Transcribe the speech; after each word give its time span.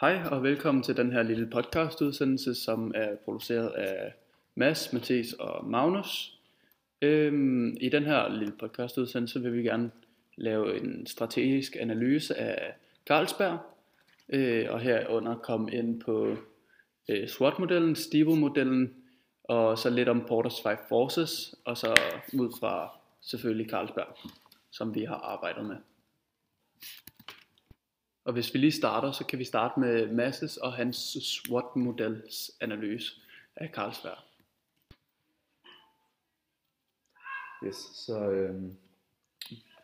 Hej 0.00 0.22
og 0.30 0.42
velkommen 0.42 0.82
til 0.82 0.96
den 0.96 1.12
her 1.12 1.22
lille 1.22 1.50
podcastudsendelse, 1.50 2.54
som 2.54 2.92
er 2.94 3.16
produceret 3.24 3.68
af 3.68 4.12
Mads, 4.54 4.92
Mathis 4.92 5.32
og 5.32 5.64
Magnus. 5.64 6.38
Øhm, 7.02 7.76
I 7.80 7.88
den 7.88 8.04
her 8.04 8.28
lille 8.28 8.54
podcastudsendelse 8.60 9.42
vil 9.42 9.52
vi 9.52 9.62
gerne 9.62 9.90
lave 10.36 10.80
en 10.80 11.06
strategisk 11.06 11.76
analyse 11.80 12.38
af 12.38 12.74
Carlsberg, 13.06 13.58
øh, 14.28 14.66
og 14.70 14.80
herunder 14.80 15.36
komme 15.36 15.72
ind 15.72 16.00
på 16.00 16.36
øh, 17.08 17.28
SWOT-modellen, 17.28 17.96
STIVO-modellen, 17.96 18.94
og 19.44 19.78
så 19.78 19.90
lidt 19.90 20.08
om 20.08 20.20
Porter's 20.20 20.62
Five 20.62 20.78
Forces, 20.88 21.54
og 21.64 21.76
så 21.76 21.94
ud 22.32 22.56
fra 22.60 22.90
selvfølgelig 23.20 23.70
Carlsberg, 23.70 24.16
som 24.70 24.94
vi 24.94 25.04
har 25.04 25.16
arbejdet 25.16 25.64
med. 25.64 25.76
Og 28.26 28.32
hvis 28.32 28.54
vi 28.54 28.58
lige 28.58 28.72
starter, 28.72 29.12
så 29.12 29.26
kan 29.26 29.38
vi 29.38 29.44
starte 29.44 29.80
med 29.80 30.12
Masses 30.12 30.56
og 30.56 30.72
hans 30.72 30.96
SWOT-models 31.20 32.50
analyse 32.60 33.20
af 33.56 33.70
Carlsberg. 33.74 34.18
Yes, 37.66 37.76
så 37.76 38.30
øh, 38.30 38.62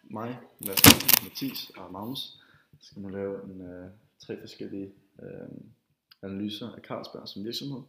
mig, 0.02 0.40
Mads, 0.66 0.82
Mathis 1.22 1.70
og 1.76 1.92
Magnus 1.92 2.38
skal 2.80 3.02
nu 3.02 3.08
lave 3.08 3.44
en, 3.44 3.60
øh, 3.60 3.90
tre 4.18 4.40
forskellige 4.40 4.92
øh, 5.22 5.48
analyser 6.22 6.72
af 6.72 6.80
Carlsberg 6.80 7.28
som 7.28 7.44
virksomhed. 7.44 7.82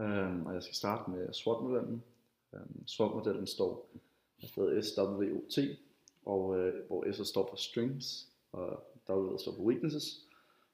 Øh, 0.00 0.42
og 0.46 0.54
jeg 0.54 0.62
skal 0.62 0.74
starte 0.74 1.10
med 1.10 1.32
SWOT-modellen. 1.32 2.02
Øh, 2.54 2.60
SWOT-modellen 2.86 3.46
står 3.46 3.90
af 4.42 4.84
SWOT, 4.84 5.58
og 6.26 6.58
øh, 6.58 6.86
hvor 6.86 7.12
S 7.12 7.28
står 7.28 7.48
for 7.50 7.56
Strengths, 7.56 8.28
og 8.52 8.91
W 9.08 9.38
står 9.38 9.54
for 9.56 9.62
Weaknesses, 9.62 10.26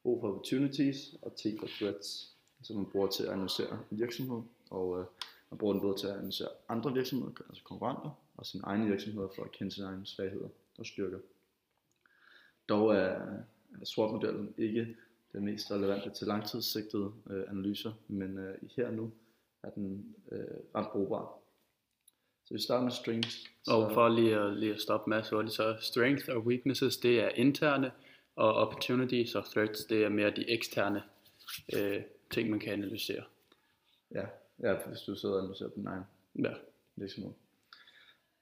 O 0.04 0.20
for 0.20 0.28
Opportunities, 0.28 1.14
og 1.22 1.36
T 1.36 1.42
for 1.60 1.66
Threats, 1.66 2.32
som 2.62 2.76
man 2.76 2.86
bruger 2.86 3.06
til 3.06 3.22
at 3.22 3.32
analysere 3.32 3.78
en 3.90 3.98
virksomhed, 3.98 4.42
og 4.70 5.00
øh, 5.00 5.06
man 5.50 5.58
bruger 5.58 5.72
den 5.72 5.82
både 5.82 5.98
til 5.98 6.06
at 6.06 6.14
analysere 6.14 6.48
andre 6.68 6.92
virksomheder, 6.92 7.32
altså 7.48 7.64
konkurrenter, 7.64 8.10
og 8.36 8.46
sine 8.46 8.64
egne 8.64 8.86
virksomheder 8.86 9.28
for 9.36 9.42
at 9.44 9.52
kende 9.52 9.72
sine 9.72 9.86
egne 9.86 10.06
svagheder 10.06 10.48
og 10.78 10.86
styrker. 10.86 11.18
Dog 12.68 12.94
er 12.94 13.20
SWOT-modellen 13.84 14.54
ikke 14.58 14.96
den 15.32 15.44
mest 15.44 15.70
relevante 15.70 16.10
til 16.10 16.26
langtidssigtede 16.26 17.12
øh, 17.30 17.44
analyser, 17.50 17.92
men 18.08 18.38
øh, 18.38 18.54
her 18.76 18.90
nu 18.90 19.10
er 19.62 19.70
den 19.70 20.14
øh, 20.32 20.44
ret 20.74 20.86
brugbar. 20.92 21.38
Så 22.44 22.54
vi 22.54 22.60
starter 22.60 22.84
med 22.84 22.92
strengths. 22.92 23.44
Så... 23.62 23.72
Og 23.72 23.92
for 23.92 24.08
lige 24.08 24.36
at, 24.36 24.56
lige 24.56 24.74
at 24.74 24.80
stoppe 24.80 25.10
med, 25.10 25.22
så 25.22 25.38
er 25.38 25.42
det 25.42 25.52
så 25.52 25.76
strength 25.80 26.24
og 26.28 26.46
weaknesses, 26.46 26.96
det 26.96 27.20
er 27.20 27.28
interne, 27.28 27.92
og 28.38 28.54
opportunities 28.54 29.34
og 29.34 29.44
threats, 29.44 29.84
det 29.84 30.04
er 30.04 30.08
mere 30.08 30.30
de 30.30 30.50
eksterne 30.50 31.02
øh, 31.76 32.02
ting, 32.30 32.50
man 32.50 32.60
kan 32.60 32.72
analysere. 32.72 33.22
Ja, 34.14 34.24
ja 34.62 34.76
hvis 34.86 35.00
du 35.00 35.14
sidder 35.14 35.34
og 35.34 35.40
analyserer 35.40 35.68
den 35.68 35.86
egen 35.86 36.02
ja. 36.38 36.54
virksomhed. 36.96 37.32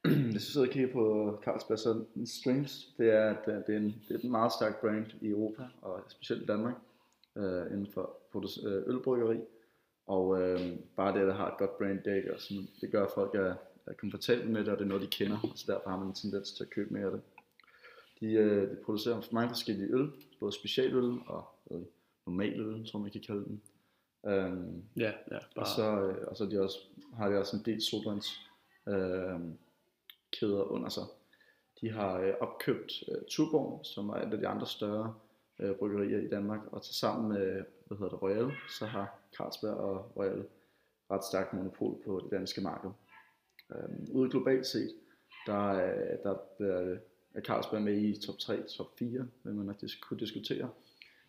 Hvis 0.33 0.44
du 0.44 0.50
sidder 0.52 0.67
og 0.67 0.72
kigger 0.72 0.92
på 0.92 1.39
Carlsberg, 1.44 1.78
så 1.78 2.05
strengths, 2.24 2.94
det 2.98 3.11
er, 3.11 3.36
det 3.47 3.55
er, 3.55 3.62
det 3.62 3.74
er, 3.74 3.78
en, 3.78 4.02
det 4.08 4.17
er 4.17 4.20
en 4.24 4.30
meget 4.30 4.52
stærk 4.52 4.80
brand 4.80 5.06
i 5.20 5.28
Europa, 5.28 5.62
og 5.83 6.05
specielt 6.08 6.42
i 6.42 6.47
Danmark, 6.47 6.74
øh, 7.36 7.67
inden 7.67 7.86
for 7.94 8.17
øh, 8.67 8.83
ølbryggeri. 8.86 9.39
Og 10.06 10.42
øh, 10.42 10.61
bare 10.97 11.14
det, 11.14 11.20
at 11.20 11.27
der 11.27 11.34
har 11.34 11.50
et 11.52 11.58
godt 11.58 11.78
brand, 11.78 12.02
det, 12.02 12.24
gør, 12.24 12.36
sådan, 12.36 12.69
det 12.80 12.91
gør, 12.91 13.05
at 13.05 13.11
folk 13.14 13.34
er, 13.34 13.55
er 13.86 13.92
komfortable 13.92 14.50
med 14.52 14.61
det, 14.61 14.69
og 14.69 14.78
det 14.78 14.84
er 14.84 14.89
noget, 14.89 15.02
de 15.02 15.24
kender, 15.24 15.52
så 15.55 15.72
derfor 15.72 15.91
har 15.91 15.98
man 15.98 16.08
en 16.08 16.14
tendens 16.14 16.52
til 16.52 16.64
at 16.64 16.70
købe 16.70 16.94
mere 16.94 17.05
af 17.05 17.11
det. 17.11 17.20
De, 18.20 18.33
øh, 18.33 18.70
de 18.70 18.77
producerer 18.84 19.28
mange 19.33 19.48
forskellige 19.48 19.92
øl, 19.92 20.12
både 20.41 20.53
specialøl 20.53 21.19
og 21.27 21.45
øh, 21.70 21.83
normaløl, 22.27 22.86
som 22.86 23.00
man 23.00 23.11
kan 23.11 23.20
kalde 23.27 23.45
dem. 23.45 23.61
Um, 24.23 24.84
ja, 24.97 25.12
ja. 25.31 25.39
Bare... 25.39 25.41
Og 25.55 25.67
så, 25.67 26.00
øh, 26.00 26.27
og 26.28 26.36
så 26.36 26.47
de 26.47 26.62
også, 26.62 26.78
har 27.17 27.29
de 27.29 27.39
også 27.39 27.57
en 27.57 27.63
del 27.64 27.83
solvands 27.83 28.40
øh, 28.89 29.40
kæder 30.33 30.63
under 30.63 30.89
sig. 30.89 31.05
De 31.80 31.90
har 31.90 32.18
øh, 32.18 32.35
opkøbt 32.40 32.92
øh, 33.08 33.23
Tuborg, 33.29 33.80
som 33.85 34.08
er 34.08 34.14
et 34.14 34.33
af 34.33 34.39
de 34.39 34.48
andre 34.48 34.67
større 34.67 35.14
øh, 35.58 35.74
bryggerier 35.74 36.19
i 36.19 36.29
Danmark, 36.29 36.61
og 36.73 36.83
til 36.83 36.95
sammen 36.95 37.29
med 37.29 37.64
hvad 37.86 37.98
hedder 37.98 38.11
det, 38.11 38.23
Royal, 38.23 38.52
så 38.79 38.86
har 38.86 39.19
Carlsberg 39.36 39.74
og 39.74 40.13
Royal 40.17 40.45
ret 41.11 41.24
stærkt 41.24 41.52
monopol 41.52 42.02
på 42.05 42.20
det 42.24 42.30
danske 42.30 42.61
marked. 42.61 42.90
Øh, 43.73 44.14
ude 44.14 44.30
globalt 44.30 44.67
set, 44.67 44.95
der, 45.46 45.73
der, 46.23 46.36
der 46.58 46.98
er 47.36 47.41
Carlsberg 47.41 47.83
med 47.83 48.02
i 48.02 48.20
top 48.20 48.39
3, 48.39 48.63
top 48.63 48.98
4, 48.98 49.29
vil 49.45 49.55
man 49.55 49.67
nok 49.67 49.77
kunne 50.01 50.20
diskutere, 50.20 50.70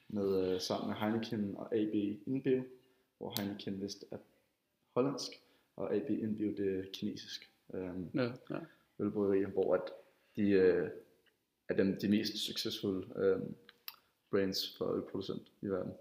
med, 0.10 0.54
øh, 0.54 0.62
sammen 0.62 0.90
med 0.90 0.98
Heineken 0.98 1.56
og 1.58 1.76
AB 1.76 1.94
InBev, 2.26 2.64
hvor 3.18 3.34
Heineken 3.40 3.82
vist 3.82 4.06
er 4.12 4.18
hollandsk, 4.94 5.32
og 5.76 5.96
AB 5.96 6.10
InBev 6.10 6.58
det 6.58 6.80
er 6.80 6.84
kinesisk. 6.94 7.52
Øhm, 7.74 8.10
ja, 8.14 8.24
ja. 8.24 8.60
Ølbryggerier, 9.00 9.48
hvor 9.48 9.74
at 9.74 9.82
de 10.36 10.50
øh, 10.50 10.90
er 11.70 11.74
dem, 11.74 12.00
de 12.00 12.10
mest 12.10 12.38
succesfulde 12.38 13.08
øh, 13.16 13.40
brands 14.32 14.78
for 14.78 14.94
ølproducent 14.96 15.52
i 15.62 15.68
verden. 15.68 15.94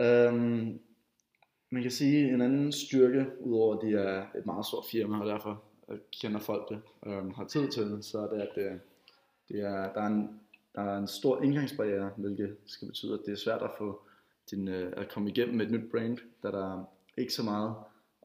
Øhm, 0.00 0.80
man 1.70 1.82
kan 1.82 1.90
sige 1.90 2.34
en 2.34 2.40
anden 2.40 2.72
styrke, 2.72 3.26
udover 3.40 3.76
at 3.76 3.82
de 3.82 3.94
er 3.94 4.26
et 4.38 4.46
meget 4.46 4.66
stort 4.66 4.84
firma, 4.90 5.20
og 5.20 5.26
derfor 5.26 5.64
kender 6.20 6.40
folk 6.40 6.68
det, 6.68 6.80
øh, 7.06 7.30
har 7.30 7.46
tid 7.46 7.68
til 7.68 7.82
det, 7.82 8.04
så 8.04 8.18
er 8.18 8.28
det, 8.28 8.40
at 8.40 8.72
øh, 8.72 8.78
det 9.48 9.60
er, 9.60 9.92
der, 9.92 10.02
er 10.02 10.06
en, 10.06 10.40
der 10.74 10.82
er 10.82 10.98
en 10.98 11.06
stor 11.06 11.42
indgangsbarriere, 11.42 12.10
hvilket 12.16 12.56
skal 12.66 12.88
betyde, 12.88 13.14
at 13.14 13.20
det 13.26 13.32
er 13.32 13.36
svært 13.36 13.62
at 13.62 13.70
få 13.78 14.00
din, 14.50 14.68
øh, 14.68 14.92
at 14.96 15.08
komme 15.08 15.30
igennem 15.30 15.56
med 15.56 15.66
et 15.66 15.72
nyt 15.72 15.90
brand, 15.90 16.18
da 16.42 16.50
der 16.50 16.78
er 16.78 16.84
ikke 17.16 17.32
så 17.32 17.42
meget 17.42 17.74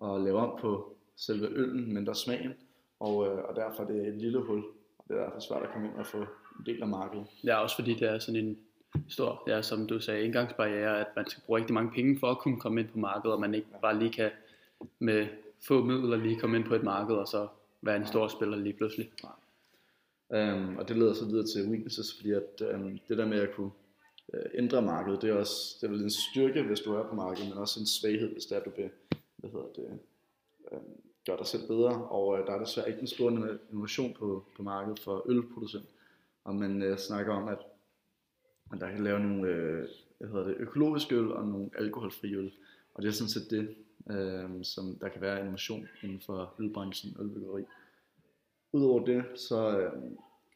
at 0.03 0.22
lave 0.22 0.38
om 0.38 0.59
på 0.62 0.95
selve 1.16 1.47
øllen, 1.47 1.94
men 1.94 2.06
der 2.06 2.09
er 2.09 2.16
smagen, 2.16 2.53
og, 3.00 3.28
øh, 3.28 3.44
og 3.44 3.56
derfor 3.56 3.83
er 3.83 3.88
det 3.88 4.07
et 4.07 4.13
lille 4.13 4.39
hul, 4.41 4.63
og 4.97 5.06
det 5.07 5.17
er 5.17 5.23
derfor 5.23 5.39
svært 5.39 5.63
at 5.63 5.69
komme 5.73 5.88
ind 5.88 5.95
og 5.95 6.06
få 6.06 6.17
en 6.59 6.66
del 6.66 6.81
af 6.81 6.88
markedet. 6.88 7.25
Ja, 7.44 7.56
også 7.56 7.75
fordi 7.75 7.94
det 7.94 8.09
er 8.09 8.19
sådan 8.19 8.45
en 8.45 8.57
stor, 9.09 9.44
ja, 9.47 9.62
som 9.62 9.88
du 9.88 10.00
sagde, 10.00 10.25
indgangsbarriere, 10.25 11.00
at 11.00 11.07
man 11.16 11.29
skal 11.29 11.44
bruge 11.45 11.59
rigtig 11.59 11.73
mange 11.73 11.91
penge 11.91 12.19
for 12.19 12.28
at 12.28 12.38
kunne 12.38 12.59
komme 12.59 12.81
ind 12.81 12.89
på 12.89 12.97
markedet, 12.97 13.33
og 13.33 13.39
man 13.39 13.53
ikke 13.56 13.67
bare 13.81 14.00
lige 14.00 14.12
kan 14.12 14.31
med 15.00 15.28
få 15.67 15.83
midler 15.83 16.17
lige 16.17 16.39
komme 16.39 16.57
ind 16.57 16.66
på 16.66 16.75
et 16.75 16.83
marked, 16.83 17.16
og 17.16 17.28
så 17.28 17.47
være 17.81 17.95
en 17.95 18.07
stor 18.07 18.28
spiller 18.28 18.57
lige 18.57 18.73
pludselig. 18.73 19.12
Øhm, 20.33 20.77
og 20.77 20.88
det 20.88 20.97
leder 20.97 21.13
så 21.13 21.25
videre 21.25 21.47
til 21.47 21.69
weaknesses, 21.69 22.16
fordi 22.16 22.31
at 22.31 22.61
øhm, 22.61 22.99
det 23.07 23.17
der 23.17 23.27
med 23.27 23.39
at 23.39 23.55
kunne 23.55 23.71
øh, 24.33 24.45
ændre 24.53 24.81
markedet, 24.81 25.21
det 25.21 25.29
er 25.29 25.33
også 25.33 25.77
det 25.81 25.89
er 25.89 25.94
en 25.94 26.09
styrke, 26.09 26.63
hvis 26.63 26.79
du 26.79 26.94
er 26.94 27.09
på 27.09 27.16
markedet, 27.16 27.49
men 27.49 27.57
også 27.57 27.79
en 27.79 27.85
svaghed, 27.85 28.31
hvis 28.31 28.45
det 28.45 28.55
er, 28.55 28.59
at 28.59 28.66
du 28.66 28.69
bliver, 28.69 28.89
hvad 29.35 29.49
hedder 29.49 29.66
det, 29.75 29.99
øhm, 30.71 30.81
gør 31.25 31.38
dig 31.38 31.47
selv 31.47 31.67
bedre, 31.67 32.07
og 32.07 32.39
øh, 32.39 32.47
der 32.47 32.53
er 32.53 32.59
desværre 32.59 32.89
ikke 32.89 33.01
en 33.01 33.07
stor 33.07 33.29
innovation 33.71 34.13
på, 34.13 34.45
på 34.57 34.63
markedet 34.63 34.99
for 34.99 35.25
ølproducent, 35.29 35.85
og 36.44 36.55
man 36.55 36.81
øh, 36.81 36.97
snakker 36.97 37.33
om, 37.33 37.47
at 37.47 37.59
man 38.71 38.79
der 38.79 38.91
kan 38.91 39.03
lave 39.03 39.19
nogle 39.19 39.47
øh, 39.47 39.88
hvad 40.17 40.27
hedder 40.27 40.47
det, 40.47 40.55
økologiske 40.59 41.15
øl 41.15 41.31
og 41.31 41.47
nogle 41.47 41.69
alkoholfri 41.77 42.35
øl, 42.35 42.51
og 42.94 43.03
det 43.03 43.09
er 43.09 43.13
sådan 43.13 43.29
set 43.29 43.50
det, 43.50 43.75
øh, 44.15 44.63
som 44.63 44.95
der 45.01 45.09
kan 45.09 45.21
være 45.21 45.39
innovation 45.39 45.88
inden 46.03 46.21
for 46.25 46.53
ølbranchen, 46.59 47.17
ølbyggeri. 47.19 47.63
Udover 48.73 49.06
det, 49.06 49.23
så, 49.35 49.79
øh, 49.79 49.91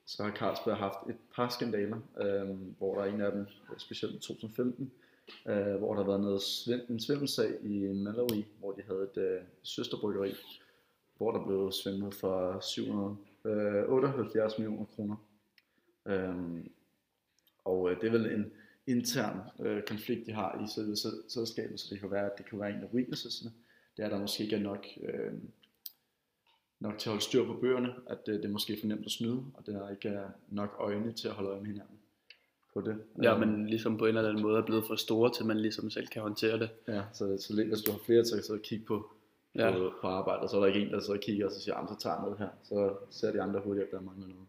så 0.06 0.24
har 0.24 0.36
Carlsberg 0.36 0.78
haft 0.78 1.10
et 1.10 1.18
par 1.36 1.50
skandaler, 1.50 2.00
øh, 2.22 2.50
hvor 2.78 2.96
der 2.96 3.02
er 3.02 3.14
en 3.14 3.22
af 3.22 3.32
dem, 3.32 3.42
øh, 3.42 3.78
specielt 3.78 4.16
i 4.16 4.20
2015, 4.20 4.92
øh, 5.48 5.76
hvor 5.76 5.94
der 5.94 6.02
har 6.02 6.10
været 6.10 6.22
noget 6.22 6.42
svind, 6.42 6.82
en 6.90 7.00
svindelsag 7.00 7.52
i 7.64 7.94
Malawi, 7.94 8.46
hvor 8.60 8.72
de 8.72 8.82
havde 8.88 9.10
et 9.14 9.22
øh, 9.22 9.42
søsterbryggeri, 9.64 10.34
hvor 11.18 11.32
der 11.32 11.46
blev 11.46 11.72
svindlet 11.72 12.14
for 12.14 12.60
778 12.60 14.54
øh, 14.54 14.60
millioner 14.60 14.86
kroner. 14.86 15.16
Øh, 16.06 16.66
og 17.66 17.92
øh, 17.92 18.02
det 18.02 18.08
er 18.08 18.12
vel 18.12 18.26
en 18.26 18.52
intern 18.88 19.40
øh, 19.60 19.84
konflikt, 19.84 20.26
de 20.26 20.32
har 20.32 20.64
i 20.64 20.68
selve 20.76 20.96
selskabet, 21.28 21.80
så 21.80 21.88
det 21.90 22.00
kan 22.00 22.12
være, 22.12 22.26
at 22.26 22.38
det 22.38 22.46
kan 22.46 22.60
være 22.60 22.70
en 22.70 22.84
af 22.84 22.94
weaknessesne. 22.94 23.52
Det 23.98 24.06
er, 24.06 24.10
der 24.10 24.20
måske 24.20 24.44
ikke 24.44 24.56
er 24.56 24.60
nok 24.60 24.86
øh, 25.04 25.34
nok 26.80 26.98
til 26.98 27.10
at 27.10 27.12
holde 27.12 27.24
styr 27.24 27.46
på 27.46 27.54
bøgerne, 27.54 27.94
at 28.08 28.26
det, 28.26 28.36
det 28.36 28.46
er 28.46 28.50
måske 28.50 28.78
for 28.80 28.88
nemt 28.88 29.06
at 29.06 29.12
snyde, 29.12 29.44
og 29.54 29.66
der 29.66 29.90
ikke 29.90 30.10
er 30.10 30.30
nok 30.50 30.76
øjne 30.80 31.14
til 31.14 31.28
at 31.28 31.34
holde 31.34 31.50
øje 31.50 31.60
med 31.60 31.68
hinanden 31.68 31.98
på 32.74 32.82
det. 32.82 32.98
Ja, 33.24 33.34
um, 33.34 33.40
men 33.40 33.68
ligesom 33.70 33.98
på 33.98 34.06
en 34.06 34.18
eller 34.18 34.30
anden 34.30 34.44
måde 34.44 34.58
er 34.58 34.66
blevet 34.66 34.84
for 34.88 34.96
store, 34.96 35.34
til 35.34 35.46
man 35.46 35.60
ligesom 35.60 35.90
selv 35.90 36.08
kan 36.08 36.22
håndtere 36.22 36.60
det. 36.60 36.70
Ja, 36.88 37.02
så, 37.14 37.38
så 37.40 37.64
hvis 37.70 37.82
du 37.82 37.92
har 37.92 38.00
flere 38.06 38.24
til 38.24 38.54
at 38.54 38.62
kigge 38.62 38.86
på, 38.86 39.12
ja. 39.56 39.72
på, 39.72 39.94
på 40.02 40.08
arbejde, 40.08 40.50
så 40.50 40.56
er 40.56 40.60
der 40.60 40.68
ikke 40.68 40.88
en, 40.88 40.94
der 40.94 41.00
så 41.00 41.18
kigger 41.22 41.46
og 41.46 41.52
så 41.52 41.62
siger, 41.62 41.88
så 41.88 42.00
tager 42.00 42.22
noget 42.22 42.38
her. 42.38 42.50
Så 42.64 42.96
ser 43.10 43.32
de 43.32 43.42
andre 43.42 43.60
hurtigt, 43.60 43.86
at 43.86 43.92
der 43.92 44.02
mangler 44.02 44.28
noget. 44.28 44.48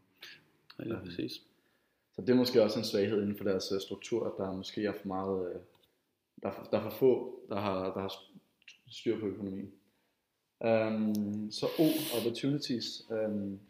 Ja, 0.78 0.94
ja, 0.94 1.04
præcis. 1.04 1.32
Så 2.14 2.22
det 2.22 2.30
er 2.30 2.34
måske 2.34 2.62
også 2.62 2.78
en 2.78 2.84
svaghed 2.84 3.22
inden 3.22 3.36
for 3.36 3.44
deres 3.44 3.72
øh, 3.75 3.80
struktur, 3.80 4.26
at 4.26 4.32
der 4.38 4.52
måske 4.52 4.84
er 4.84 4.92
for 4.92 5.08
meget, 5.08 5.48
øh, 5.48 5.60
der 6.42 6.48
er 6.48 6.52
for, 6.52 6.62
der 6.70 6.78
er 6.78 6.82
for 6.82 6.90
få, 6.90 7.40
der 7.48 7.60
har, 7.60 7.92
der 7.92 8.00
har 8.00 8.12
styr 8.90 9.20
på 9.20 9.26
økonomien. 9.26 9.72
Um, 10.60 11.50
så 11.50 11.66
O, 11.78 11.87
opportunities. 12.19 13.10
Um, 13.10 13.60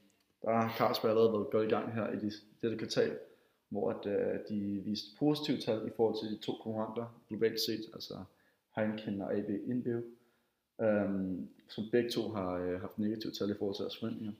der 0.43 0.51
har 0.51 0.75
Carlsberg 0.79 1.11
allerede 1.11 1.33
været 1.33 1.51
godt 1.51 1.67
i 1.67 1.71
gang 1.71 1.93
her 1.95 2.13
i 2.13 2.31
dette 2.63 2.77
kvartal. 2.77 3.19
hvor 3.69 3.91
at, 3.91 4.07
uh, 4.07 4.49
de 4.49 4.83
viste 4.85 5.09
positive 5.19 5.59
tal 5.61 5.87
i 5.87 5.91
forhold 5.97 6.21
til 6.21 6.37
de 6.37 6.43
to 6.43 6.53
konkurrenter 6.53 7.21
globalt 7.29 7.61
set, 7.61 7.85
altså 7.93 8.15
Heineken 8.77 9.23
og 9.23 9.35
AB 9.35 9.49
InBev, 9.49 10.03
um, 10.79 11.49
som 11.69 11.85
begge 11.93 12.11
to 12.11 12.29
har 12.29 12.67
uh, 12.67 12.81
haft 12.81 12.99
negative 12.99 13.33
tal 13.33 13.51
i 13.51 13.55
forhold 13.59 13.77
til 13.77 13.83
deres 13.83 13.99
forventninger. 13.99 14.33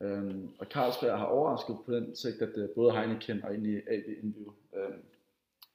Um, 0.00 0.54
og 0.58 0.66
Carlsberg 0.66 1.18
har 1.18 1.26
overrasket 1.26 1.76
på 1.86 1.94
den 1.94 2.16
sigt, 2.16 2.42
at 2.42 2.56
uh, 2.56 2.68
både 2.74 2.92
Heineken 2.92 3.42
og 3.42 3.50
egentlig 3.50 3.76
AB 3.76 4.04
InBev 4.22 4.54
um, 4.72 5.02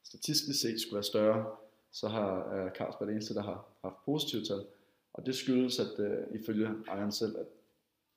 statistisk 0.03 0.61
set 0.61 0.81
skulle 0.81 0.95
være 0.95 1.03
større, 1.03 1.45
så 1.91 2.07
har 2.07 2.35
uh, 2.37 2.71
Carlsberg 2.71 3.07
det 3.07 3.13
eneste, 3.13 3.33
der 3.33 3.41
har 3.41 3.65
haft 3.81 3.95
positive 4.05 4.43
tal. 4.45 4.65
Og 5.13 5.25
det 5.25 5.35
skyldes, 5.35 5.79
at 5.79 5.99
øh, 5.99 6.41
ifølge 6.41 6.69
ejeren 6.87 7.11
selv, 7.11 7.37
at 7.37 7.45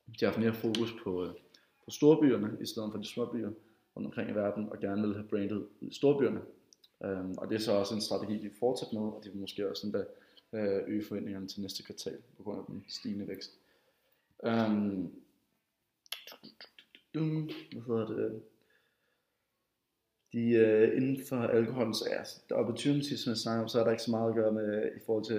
de 0.06 0.24
har 0.24 0.26
haft 0.26 0.40
mere 0.40 0.54
fokus 0.54 0.94
på, 1.04 1.24
øh, 1.24 1.30
på 1.84 1.90
storbyerne, 1.90 2.56
i 2.60 2.66
stedet 2.66 2.92
for 2.92 2.98
de 2.98 3.08
små 3.08 3.32
byer 3.32 3.50
rundt 3.96 4.06
omkring 4.06 4.30
i 4.30 4.34
verden, 4.34 4.68
og 4.68 4.80
gerne 4.80 5.02
vil 5.02 5.14
have 5.14 5.28
brandet 5.28 5.68
i 5.80 5.94
storbyerne. 5.94 6.40
Øhm, 7.04 7.34
og 7.38 7.48
det 7.48 7.54
er 7.54 7.60
så 7.60 7.72
også 7.72 7.94
en 7.94 8.00
strategi, 8.00 8.38
de 8.38 8.50
fortsætter 8.58 9.00
med, 9.00 9.12
og 9.12 9.20
de 9.24 9.30
vil 9.30 9.40
måske 9.40 9.70
også 9.70 9.86
endda 9.86 10.04
øh, 10.52 10.82
øge 10.86 11.04
forventningerne 11.04 11.48
til 11.48 11.60
næste 11.60 11.82
kvartal, 11.82 12.18
på 12.36 12.42
grund 12.42 12.58
af 12.58 12.64
den 12.66 12.84
stigende 12.88 13.28
vækst. 13.28 13.58
Um, 14.42 15.12
hvad 17.12 17.82
hedder 17.86 18.06
det? 18.06 18.42
De 20.32 20.50
øh, 20.50 20.96
inden 20.96 21.24
for 21.28 21.36
alkoholens 21.36 21.96
så 21.96 22.04
er 22.10 22.24
der 22.48 22.54
opportunity, 22.54 23.14
som 23.14 23.30
jeg 23.30 23.36
snakker 23.36 23.62
om, 23.62 23.68
så 23.68 23.80
er 23.80 23.84
der 23.84 23.90
ikke 23.90 24.02
så 24.02 24.10
meget 24.10 24.28
at 24.28 24.34
gøre 24.34 24.52
med 24.52 24.84
øh, 24.84 24.96
i 24.96 25.00
forhold 25.06 25.24
til 25.24 25.34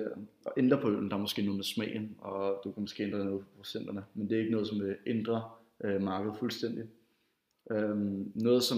at 0.46 0.52
ændre 0.58 0.82
på 0.82 0.90
ølen. 0.90 1.10
Der 1.10 1.16
er 1.16 1.22
måske 1.22 1.42
noget 1.42 1.56
med 1.56 1.64
smagen, 1.64 2.16
og 2.20 2.62
du 2.64 2.72
kan 2.72 2.82
måske 2.82 3.04
ændre 3.04 3.26
noget 3.26 3.42
på 3.42 3.48
procenterne, 3.58 4.04
men 4.14 4.30
det 4.30 4.36
er 4.36 4.40
ikke 4.40 4.52
noget, 4.52 4.68
som 4.68 4.80
vil 4.80 4.96
ændre 5.06 5.44
øh, 5.84 6.02
markedet 6.02 6.38
fuldstændig. 6.38 6.84
Øhm, 7.72 8.32
noget, 8.36 8.64
som 8.64 8.78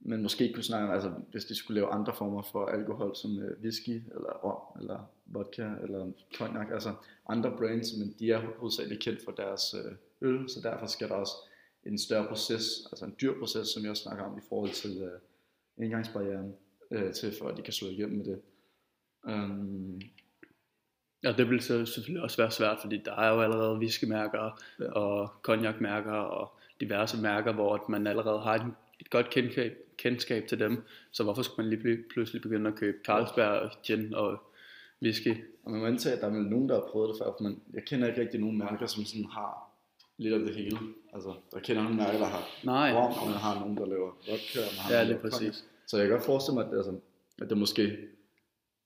man 0.00 0.22
måske 0.22 0.52
kunne 0.52 0.62
snakke 0.62 0.88
om, 0.88 0.94
altså 0.94 1.12
hvis 1.30 1.44
de 1.44 1.54
skulle 1.54 1.80
lave 1.80 1.92
andre 1.92 2.14
former 2.14 2.42
for 2.42 2.66
alkohol, 2.66 3.16
som 3.16 3.38
øh, 3.38 3.62
whisky, 3.62 4.02
eller 4.14 4.32
rom, 4.44 4.80
eller 4.80 5.10
vodka, 5.26 5.68
eller 5.82 6.12
cognac, 6.36 6.66
altså 6.72 6.94
andre 7.28 7.56
brands, 7.56 7.96
men 7.98 8.14
de 8.18 8.30
er 8.30 8.40
hovedsageligt 8.58 9.02
kendt 9.02 9.24
for 9.24 9.32
deres 9.32 9.74
øh, 9.74 9.92
øl, 10.20 10.48
så 10.48 10.60
derfor 10.62 10.86
skal 10.86 11.08
der 11.08 11.14
også 11.14 11.32
en 11.86 11.98
større 11.98 12.26
proces, 12.28 12.64
altså 12.92 13.04
en 13.04 13.14
dyr 13.20 13.38
proces, 13.38 13.68
som 13.68 13.82
jeg 13.82 13.90
også 13.90 14.02
snakker 14.02 14.24
om 14.24 14.38
i 14.38 14.40
forhold 14.48 14.70
til 14.70 15.02
øh, 15.02 15.20
indgangsbarrieren, 15.82 16.54
uh, 16.90 17.12
til 17.12 17.34
for 17.38 17.48
at 17.48 17.56
de 17.56 17.62
kan 17.62 17.72
slå 17.72 17.88
igennem 17.88 18.16
med 18.16 18.24
det. 18.24 18.40
Um, 19.24 20.00
Ja, 21.22 21.32
det 21.32 21.50
vil 21.50 21.60
så 21.60 21.86
selvfølgelig 21.86 22.22
også 22.22 22.36
være 22.36 22.50
svært, 22.50 22.78
fordi 22.80 22.96
der 23.04 23.12
er 23.12 23.34
jo 23.34 23.40
allerede 23.40 23.78
whiskymærker 23.78 24.60
ja. 24.80 24.92
og 24.92 25.28
cognacmærker 25.42 26.12
og 26.12 26.52
diverse 26.80 27.22
mærker, 27.22 27.52
hvor 27.52 27.84
man 27.88 28.06
allerede 28.06 28.40
har 28.40 28.54
et, 28.54 28.62
et 29.00 29.10
godt 29.10 29.30
kendskab, 29.30 29.72
kendskab 29.96 30.46
til 30.48 30.58
dem. 30.58 30.82
Så 31.12 31.22
hvorfor 31.22 31.42
skulle 31.42 31.68
man 31.68 31.78
lige 31.78 31.98
pludselig 32.10 32.42
begynde 32.42 32.70
at 32.70 32.76
købe 32.76 32.98
Carlsberg, 33.04 33.70
gin 33.82 34.14
og 34.14 34.38
whisky? 35.02 35.36
Og 35.64 35.70
man 35.70 35.80
må 35.80 35.86
antage, 35.86 36.14
at 36.14 36.20
der 36.20 36.26
er 36.26 36.32
nogen, 36.32 36.68
der 36.68 36.74
har 36.74 36.88
prøvet 36.92 37.08
det 37.08 37.16
før, 37.24 37.42
men 37.42 37.62
jeg 37.74 37.84
kender 37.84 38.08
ikke 38.08 38.20
rigtig 38.20 38.40
nogen 38.40 38.58
mærker, 38.58 38.86
som 38.86 39.04
sådan 39.04 39.24
har 39.24 39.70
lidt 40.18 40.34
af 40.34 40.40
det 40.40 40.54
hele. 40.54 40.78
Altså, 41.12 41.34
der 41.52 41.60
kender 41.60 41.82
nogle 41.82 41.96
mærker, 41.96 42.18
der 42.18 42.26
har 42.26 42.42
Nej. 42.64 42.92
rom, 42.92 43.12
og 43.22 43.26
man 43.30 43.38
har 43.38 43.60
nogen, 43.60 43.76
der 43.76 43.86
laver 43.86 44.10
vodka, 44.28 44.60
og 44.60 44.72
man 44.76 44.80
har 44.84 44.92
Ja, 44.92 45.02
lige 45.02 45.08
laver 45.08 45.22
præcis. 45.22 45.64
Så 45.90 45.96
jeg 45.96 46.06
kan 46.06 46.16
godt 46.16 46.26
forestille 46.26 46.54
mig, 46.54 46.64
at 46.64 46.70
det, 46.70 46.76
altså, 46.76 46.92
at 47.42 47.48
det 47.48 47.52
er 47.52 47.56
måske 47.56 47.98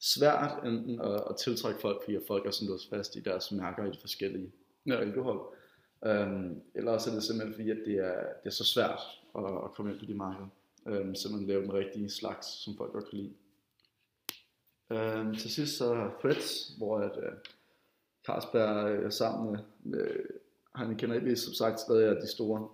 svært 0.01 0.65
enten 0.65 1.01
at, 1.01 1.23
at 1.31 1.37
tiltrække 1.37 1.81
folk, 1.81 2.05
fordi 2.05 2.19
folk 2.27 2.47
er 2.47 2.51
sådan 2.51 2.69
låst 2.69 2.91
fast 2.91 3.17
i 3.17 3.21
deres 3.21 3.53
mærker 3.53 3.85
i 3.85 3.91
de 3.91 3.99
forskellige 4.01 4.53
Ja. 4.87 5.01
alkohol. 5.01 5.57
Um, 6.07 6.63
eller 6.75 6.93
også 6.93 7.11
er 7.11 7.15
det 7.15 7.23
simpelthen 7.23 7.55
fordi, 7.55 7.71
at 7.71 7.79
det 7.87 7.95
er, 7.99 8.19
det 8.43 8.47
er 8.47 8.51
så 8.51 8.65
svært 8.65 9.01
at, 9.39 9.45
at 9.45 9.71
komme 9.75 9.93
ind 9.93 10.01
på 10.01 10.07
de 10.07 10.15
markeder. 10.15 10.49
Um, 10.87 11.15
simpelthen 11.15 11.47
lave 11.49 11.63
den 11.63 11.75
rigtige 11.75 12.11
slags, 12.11 12.47
som 12.47 12.77
folk 12.77 12.93
godt 12.93 13.11
kan 13.11 13.19
lide. 13.19 13.33
Um, 14.91 15.35
til 15.35 15.51
sidst 15.51 15.77
så 15.79 16.11
Freds, 16.23 16.69
hvor 16.79 16.99
at, 16.99 17.17
uh, 17.17 17.33
Carlsberg 18.27 19.05
er 19.05 19.11
sammen 19.11 19.53
med, 19.53 19.59
med 19.83 20.11
Heineken 20.79 21.11
og 21.11 21.17
AB, 21.17 21.37
som 21.37 21.55
sagt 21.55 21.81
stadig 21.81 22.07
er 22.09 22.21
de 22.21 22.29
store 22.29 22.69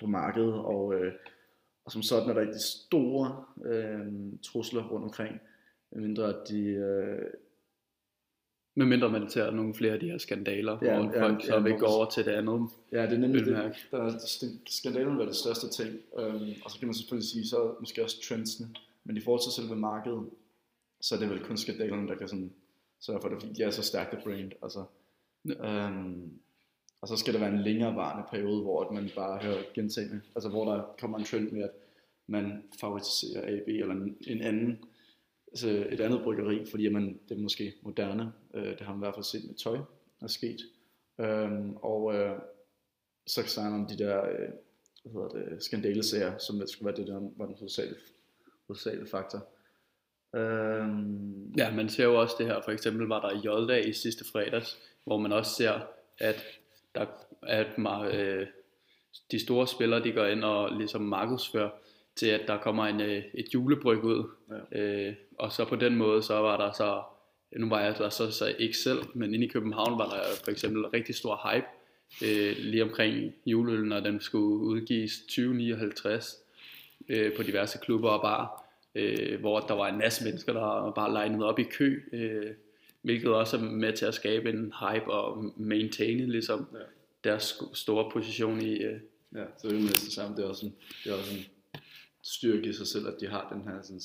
på 0.00 0.06
markedet, 0.06 0.54
og, 0.54 0.84
uh, 0.86 1.12
og 1.84 1.92
som 1.92 2.02
sådan 2.02 2.28
er 2.30 2.34
der 2.34 2.40
ikke 2.40 2.52
de 2.54 2.62
store 2.62 3.44
uh, 3.56 4.38
trusler 4.42 4.88
rundt 4.88 5.04
omkring, 5.04 5.40
mindre 5.92 6.28
at 6.28 6.48
de, 6.48 6.60
uh, 6.74 7.26
Med 8.76 8.86
mindre 8.86 9.10
man 9.10 9.28
tager 9.28 9.50
nogle 9.50 9.74
flere 9.74 9.92
af 9.92 10.00
de 10.00 10.10
her 10.10 10.18
skandaler, 10.18 10.78
Ja, 10.82 10.86
ja, 10.94 11.02
hvor 11.02 11.12
ja, 11.14 11.22
folk 11.22 11.44
så 11.44 11.54
ja, 11.54 11.60
vil 11.60 11.72
hvor- 11.72 11.80
gå 11.80 11.86
over 11.86 12.10
til 12.10 12.24
det 12.24 12.30
andet. 12.30 12.68
Ja, 12.92 13.02
det 13.02 13.12
er 13.12 13.18
nemlig 13.18 13.44
det. 13.46 13.56
Der 13.90 13.98
er, 14.02 14.18
skandalen 14.66 15.20
er 15.20 15.24
det 15.24 15.36
største 15.36 15.68
ting. 15.68 15.98
Um, 16.12 16.48
og 16.64 16.70
så 16.70 16.78
kan 16.78 16.88
man 16.88 16.94
selvfølgelig 16.94 17.28
sige, 17.30 17.46
så 17.48 17.74
måske 17.80 18.04
også 18.04 18.22
trendsene. 18.28 18.68
Men 19.04 19.16
i 19.16 19.20
forhold 19.20 19.42
til 19.42 19.62
selve 19.62 19.76
markedet, 19.80 20.30
så 21.00 21.14
er 21.14 21.18
det 21.18 21.30
vel 21.30 21.44
kun 21.44 21.56
skandalerne, 21.56 22.08
der 22.08 22.14
kan 22.14 22.28
sådan 22.28 22.52
sørge 23.00 23.20
for 23.20 23.28
det, 23.28 23.38
fordi 23.42 23.52
de 23.54 23.62
er 23.62 23.70
så 23.70 23.82
stærkt 23.82 24.14
et 24.14 24.20
brand. 24.24 24.52
Altså, 24.62 24.84
um, 25.44 26.32
og 27.04 27.08
så 27.08 27.16
skal 27.16 27.34
der 27.34 27.40
være 27.40 27.52
en 27.52 27.62
længerevarende 27.62 28.24
periode, 28.30 28.62
hvor 28.62 28.84
at 28.84 28.94
man 28.94 29.10
bare 29.16 29.42
hører 29.42 29.62
gentagende, 29.74 30.20
altså 30.36 30.48
hvor 30.48 30.64
der 30.64 30.94
kommer 30.98 31.18
en 31.18 31.24
trend 31.24 31.50
med, 31.50 31.62
at 31.62 31.70
man 32.26 32.62
favoritiserer 32.80 33.56
AB 33.56 33.68
eller 33.68 33.94
en, 34.26 34.42
anden, 34.42 34.84
altså 35.48 35.68
et 35.68 36.00
andet 36.00 36.22
bryggeri, 36.22 36.66
fordi 36.70 36.86
at 36.86 36.92
man, 36.92 37.20
det 37.28 37.36
er 37.36 37.42
måske 37.42 37.72
moderne. 37.82 38.32
Øh, 38.54 38.66
det 38.66 38.80
har 38.80 38.92
man 38.92 38.98
i 38.98 39.04
hvert 39.04 39.14
fald 39.14 39.24
set 39.24 39.44
med 39.44 39.54
tøj, 39.54 39.78
er 40.22 40.26
sket. 40.26 40.60
Um, 41.18 41.76
og 41.76 42.14
øh, 42.14 42.38
så 43.26 43.42
snakker 43.42 43.70
man 43.70 43.80
om 43.80 43.86
de 43.86 43.98
der 44.04 44.24
øh, 44.24 44.48
hvad 45.02 45.12
hedder 45.12 45.28
det, 45.28 45.62
skandalesager, 45.62 46.38
som 46.38 46.66
skulle 46.66 46.86
være 46.86 46.96
det, 46.96 47.06
der 47.06 47.30
var 47.36 47.46
den 47.46 47.56
hovedsagelige, 47.58 48.00
hovedsagelige 48.66 49.08
faktor. 49.08 49.46
Um, 50.32 51.54
Ja, 51.58 51.70
man 51.74 51.88
ser 51.88 52.04
jo 52.04 52.20
også 52.20 52.36
det 52.38 52.46
her, 52.46 52.60
for 52.64 52.70
eksempel 52.70 53.06
var 53.06 53.20
der 53.20 53.40
J-dag 53.44 53.88
i 53.88 53.92
sidste 53.92 54.24
fredags, 54.32 54.78
hvor 55.04 55.18
man 55.18 55.32
også 55.32 55.54
ser, 55.54 55.80
at 56.18 56.44
der 56.94 57.06
at 57.46 57.66
øh, 58.14 58.46
de 59.30 59.38
store 59.38 59.66
spillere, 59.68 60.04
de 60.04 60.12
går 60.12 60.24
ind 60.24 60.44
og 60.44 60.76
ligesom 60.76 61.02
markedsfører 61.02 61.70
til, 62.16 62.26
at 62.26 62.40
der 62.48 62.58
kommer 62.58 62.86
en, 62.86 63.00
øh, 63.00 63.22
et 63.34 63.54
julebryg 63.54 64.04
ud. 64.04 64.30
Ja. 64.72 64.80
Øh, 64.80 65.14
og 65.38 65.52
så 65.52 65.64
på 65.64 65.76
den 65.76 65.96
måde, 65.96 66.22
så 66.22 66.34
var 66.34 66.56
der 66.56 66.72
så, 66.72 67.02
nu 67.56 67.68
var 67.68 67.80
jeg 67.80 67.98
der 67.98 68.08
så, 68.08 68.30
så 68.30 68.54
ikke 68.58 68.76
selv, 68.76 68.98
men 69.14 69.34
inde 69.34 69.46
i 69.46 69.48
København 69.48 69.98
var 69.98 70.08
der 70.08 70.22
for 70.44 70.50
eksempel 70.50 70.86
rigtig 70.86 71.14
stor 71.14 71.50
hype 71.50 71.66
øh, 72.22 72.56
lige 72.58 72.82
omkring 72.82 73.34
juleøl, 73.46 73.84
når 73.84 74.00
den 74.00 74.20
skulle 74.20 74.56
udgives 74.56 75.12
2059 75.28 76.36
øh, 77.08 77.36
på 77.36 77.42
diverse 77.42 77.78
klubber 77.82 78.10
og 78.10 78.22
bar, 78.22 78.64
øh, 78.94 79.40
hvor 79.40 79.60
der 79.60 79.74
var 79.74 79.88
en 79.88 79.98
masse 79.98 80.24
mennesker, 80.24 80.52
der 80.52 80.92
bare 80.94 81.12
legnet 81.12 81.44
op 81.44 81.58
i 81.58 81.62
kø, 81.62 82.02
øh, 82.12 82.50
hvilket 83.04 83.28
også 83.34 83.56
er 83.56 83.60
med 83.60 83.92
til 83.96 84.04
at 84.06 84.14
skabe 84.14 84.50
en 84.50 84.72
hype 84.80 85.10
og 85.12 85.52
maintaine 85.56 86.26
ligesom 86.32 86.66
Ja. 86.72 86.78
deres 87.24 87.62
store 87.72 88.10
position 88.12 88.60
i, 88.60 88.72
øh, 88.72 89.00
ja, 89.34 89.44
så 89.58 89.68
det 89.68 89.74
er 89.74 89.78
jo 89.80 89.82
næsten 89.86 90.10
samme. 90.10 90.36
Det 90.36 90.44
er 90.44 90.48
også 90.48 90.66
en, 90.66 90.74
det 91.04 91.12
er 91.12 91.16
også 91.16 91.34
en 91.34 91.44
styrke 92.22 92.68
i 92.68 92.72
sig 92.72 92.86
selv, 92.86 93.06
at 93.08 93.14
de 93.20 93.26
har 93.26 93.52
den 93.52 93.62
her 93.62 93.82
sådan, 93.82 94.00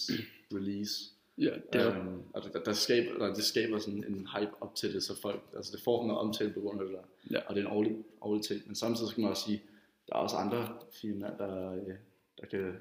release. 0.54 0.94
ja, 1.38 1.52
det 1.74 1.82
er, 1.82 2.00
Um, 2.02 2.24
og 2.34 2.44
der, 2.54 2.60
der 2.64 2.74
skaber, 2.74 3.12
eller 3.14 3.34
det 3.34 3.44
skaber 3.44 3.80
sådan 3.80 4.04
en 4.04 4.28
hype 4.38 4.52
op 4.62 4.76
til 4.76 4.94
det, 4.94 5.04
så 5.04 5.22
folk, 5.22 5.42
altså 5.56 5.72
det 5.76 5.84
får 5.84 6.08
noget 6.08 6.20
omtale 6.22 6.54
på 6.54 6.60
grund 6.60 6.82
af 6.82 6.88
det 6.88 6.96
der. 6.96 7.36
Ja. 7.38 7.40
Og 7.48 7.56
det 7.56 7.62
er 7.64 7.68
en 7.68 7.74
årlig, 7.74 7.96
årlig 8.22 8.44
ting. 8.46 8.62
Men 8.66 8.76
samtidig 8.76 9.10
skal 9.10 9.22
man 9.22 9.30
også 9.30 9.44
sige, 9.46 9.62
der 10.08 10.16
er 10.16 10.20
også 10.20 10.36
andre 10.36 10.78
firmaer, 11.02 11.38
der, 11.38 11.72
øh, 11.74 11.96
der 12.42 12.46
kan 12.52 12.74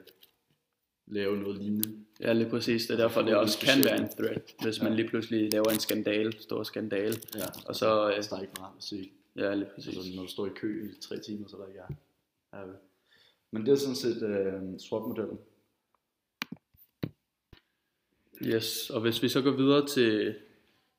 lave 1.10 1.36
noget 1.36 1.58
lignende. 1.58 1.94
ja, 2.20 2.32
lige 2.32 2.50
præcis. 2.50 2.86
Det 2.86 2.92
er 2.94 2.96
derfor, 2.96 3.22
det 3.22 3.36
også 3.36 3.58
kan 3.58 3.84
være 3.84 4.00
en 4.00 4.08
threat, 4.08 4.54
hvis 4.62 4.82
man 4.82 4.92
Ja. 4.92 4.96
lige 4.96 5.08
pludselig 5.08 5.52
laver 5.52 5.70
en 5.70 5.78
skandale, 5.80 6.32
stor 6.40 6.62
skandale. 6.62 7.14
Ja, 7.34 7.44
Og 7.66 7.74
så, 7.76 8.08
øh, 8.08 8.16
altså, 8.16 8.30
der 8.30 8.36
er 8.36 8.40
ikke 8.42 8.54
meget 8.60 8.74
musik. 8.74 9.12
Ja, 9.36 9.54
lige 9.54 9.68
præcis. 9.74 9.96
Altså, 9.96 10.12
når 10.16 10.22
du 10.22 10.28
står 10.28 10.46
i 10.46 10.50
kø 10.56 10.84
i 10.90 11.00
tre 11.00 11.18
timer, 11.18 11.48
så 11.48 11.56
er 11.56 11.60
der 11.60 11.68
ikke 11.68 11.80
er. 12.52 12.64
vel. 12.66 12.74
Men 13.50 13.66
det 13.66 13.72
er 13.72 13.76
sådan 13.76 13.94
set 13.96 14.22
øh, 14.22 14.78
swap-modellen. 14.78 15.38
Yes, 18.42 18.90
og 18.90 19.00
hvis 19.00 19.22
vi 19.22 19.28
så 19.28 19.42
går 19.42 19.50
videre 19.50 19.86
til 19.86 20.34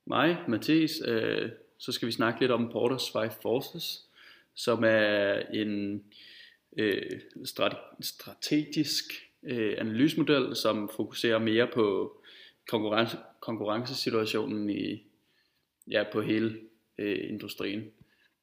mig, 0.05 0.37
Mathis, 0.47 1.01
øh, 1.05 1.49
så 1.77 1.91
skal 1.91 2.05
vi 2.05 2.11
snakke 2.11 2.39
lidt 2.39 2.51
om 2.51 2.71
Porter's 2.71 3.11
Five 3.11 3.31
Forces, 3.41 4.05
som 4.53 4.83
er 4.83 5.39
en 5.39 6.03
øh, 6.77 7.19
strate- 7.45 8.01
strategisk 8.01 9.28
øh, 9.43 9.75
analysemodel, 9.77 10.55
som 10.55 10.89
fokuserer 10.95 11.39
mere 11.39 11.67
på 11.73 12.17
konkurrence, 12.69 13.17
konkurrencesituationen 13.39 14.69
i 14.69 15.03
ja, 15.91 16.03
på 16.11 16.21
hele 16.21 16.59
øh, 16.97 17.29
industrien. 17.29 17.91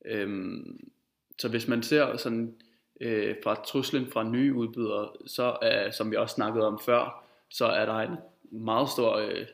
Øhm, 0.04 0.90
så 1.38 1.48
hvis 1.48 1.68
man 1.68 1.82
ser 1.82 2.16
sådan 2.16 2.54
øh, 3.00 3.36
fra 3.42 3.54
truslen 3.54 4.06
fra 4.06 4.30
nye 4.30 4.54
udbydere, 4.54 5.08
så 5.26 5.56
er, 5.62 5.90
som 5.90 6.10
vi 6.10 6.16
også 6.16 6.34
snakkede 6.34 6.66
om 6.66 6.80
før, 6.86 7.24
så 7.50 7.66
er 7.66 7.86
der 7.86 7.94
en 7.94 8.16
meget 8.50 8.90
stor 8.90 9.16
øh, 9.16 9.46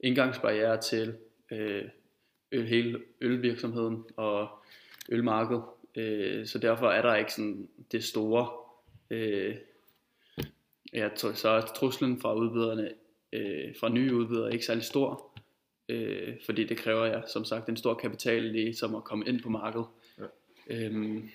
indgangsbarriere 0.00 0.80
til 0.80 1.14
øh, 1.50 1.84
øl, 2.52 2.66
hele 2.66 3.00
ølvirksomheden 3.20 4.04
og 4.16 4.48
ølmarkedet. 5.08 5.62
Øh, 5.96 6.46
så 6.46 6.58
derfor 6.58 6.88
er 6.88 7.02
der 7.02 7.14
ikke 7.14 7.32
sådan 7.32 7.68
det 7.92 8.04
store 8.04 8.48
øh, 9.10 9.56
ja, 10.94 11.08
tr- 11.08 11.34
så 11.34 11.48
er 11.48 11.60
truslen 11.60 12.20
fra 12.20 12.34
udbyderne, 12.34 12.90
øh, 13.32 13.74
fra 13.80 13.88
nye 13.88 14.14
udbydere 14.14 14.52
ikke 14.52 14.64
særlig 14.64 14.84
stor, 14.84 15.38
øh, 15.88 16.34
fordi 16.46 16.64
det 16.64 16.76
kræver 16.76 17.06
ja, 17.06 17.20
som 17.26 17.44
sagt 17.44 17.68
en 17.68 17.76
stor 17.76 17.94
kapital 17.94 18.42
ligesom 18.42 18.94
at 18.94 19.04
komme 19.04 19.24
ind 19.26 19.42
på 19.42 19.48
markedet. 19.48 19.86
Ja. 20.18 20.24
Øhm, 20.70 21.28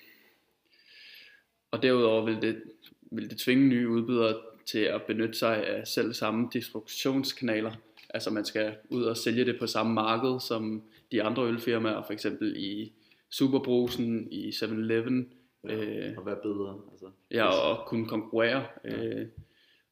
og 1.70 1.82
derudover 1.82 2.24
vil 2.24 2.42
det, 2.42 2.62
vil 3.02 3.30
det 3.30 3.38
tvinge 3.38 3.68
nye 3.68 3.88
udbydere 3.88 4.40
til 4.66 4.78
at 4.78 5.02
benytte 5.02 5.34
sig 5.34 5.66
af 5.66 5.86
selv 5.86 6.12
samme 6.12 6.48
distributionskanaler. 6.52 7.72
Altså 8.14 8.30
man 8.30 8.44
skal 8.44 8.76
ud 8.88 9.02
og 9.02 9.16
sælge 9.16 9.44
det 9.44 9.58
på 9.58 9.66
samme 9.66 9.94
marked 9.94 10.40
som 10.40 10.82
de 11.12 11.22
andre 11.22 11.46
ølfirmaer, 11.46 12.02
for 12.02 12.12
eksempel 12.12 12.54
i 12.56 12.92
Superbrusen, 13.30 14.32
i 14.32 14.50
7-Eleven, 14.50 15.32
Øh, 15.64 16.14
og 16.18 16.26
være 16.26 16.36
bedre. 16.42 16.80
Altså, 16.92 17.06
ja, 17.30 17.44
og 17.44 17.86
kunne 17.86 18.06
konkurrere. 18.06 18.64
Øh, 18.84 19.26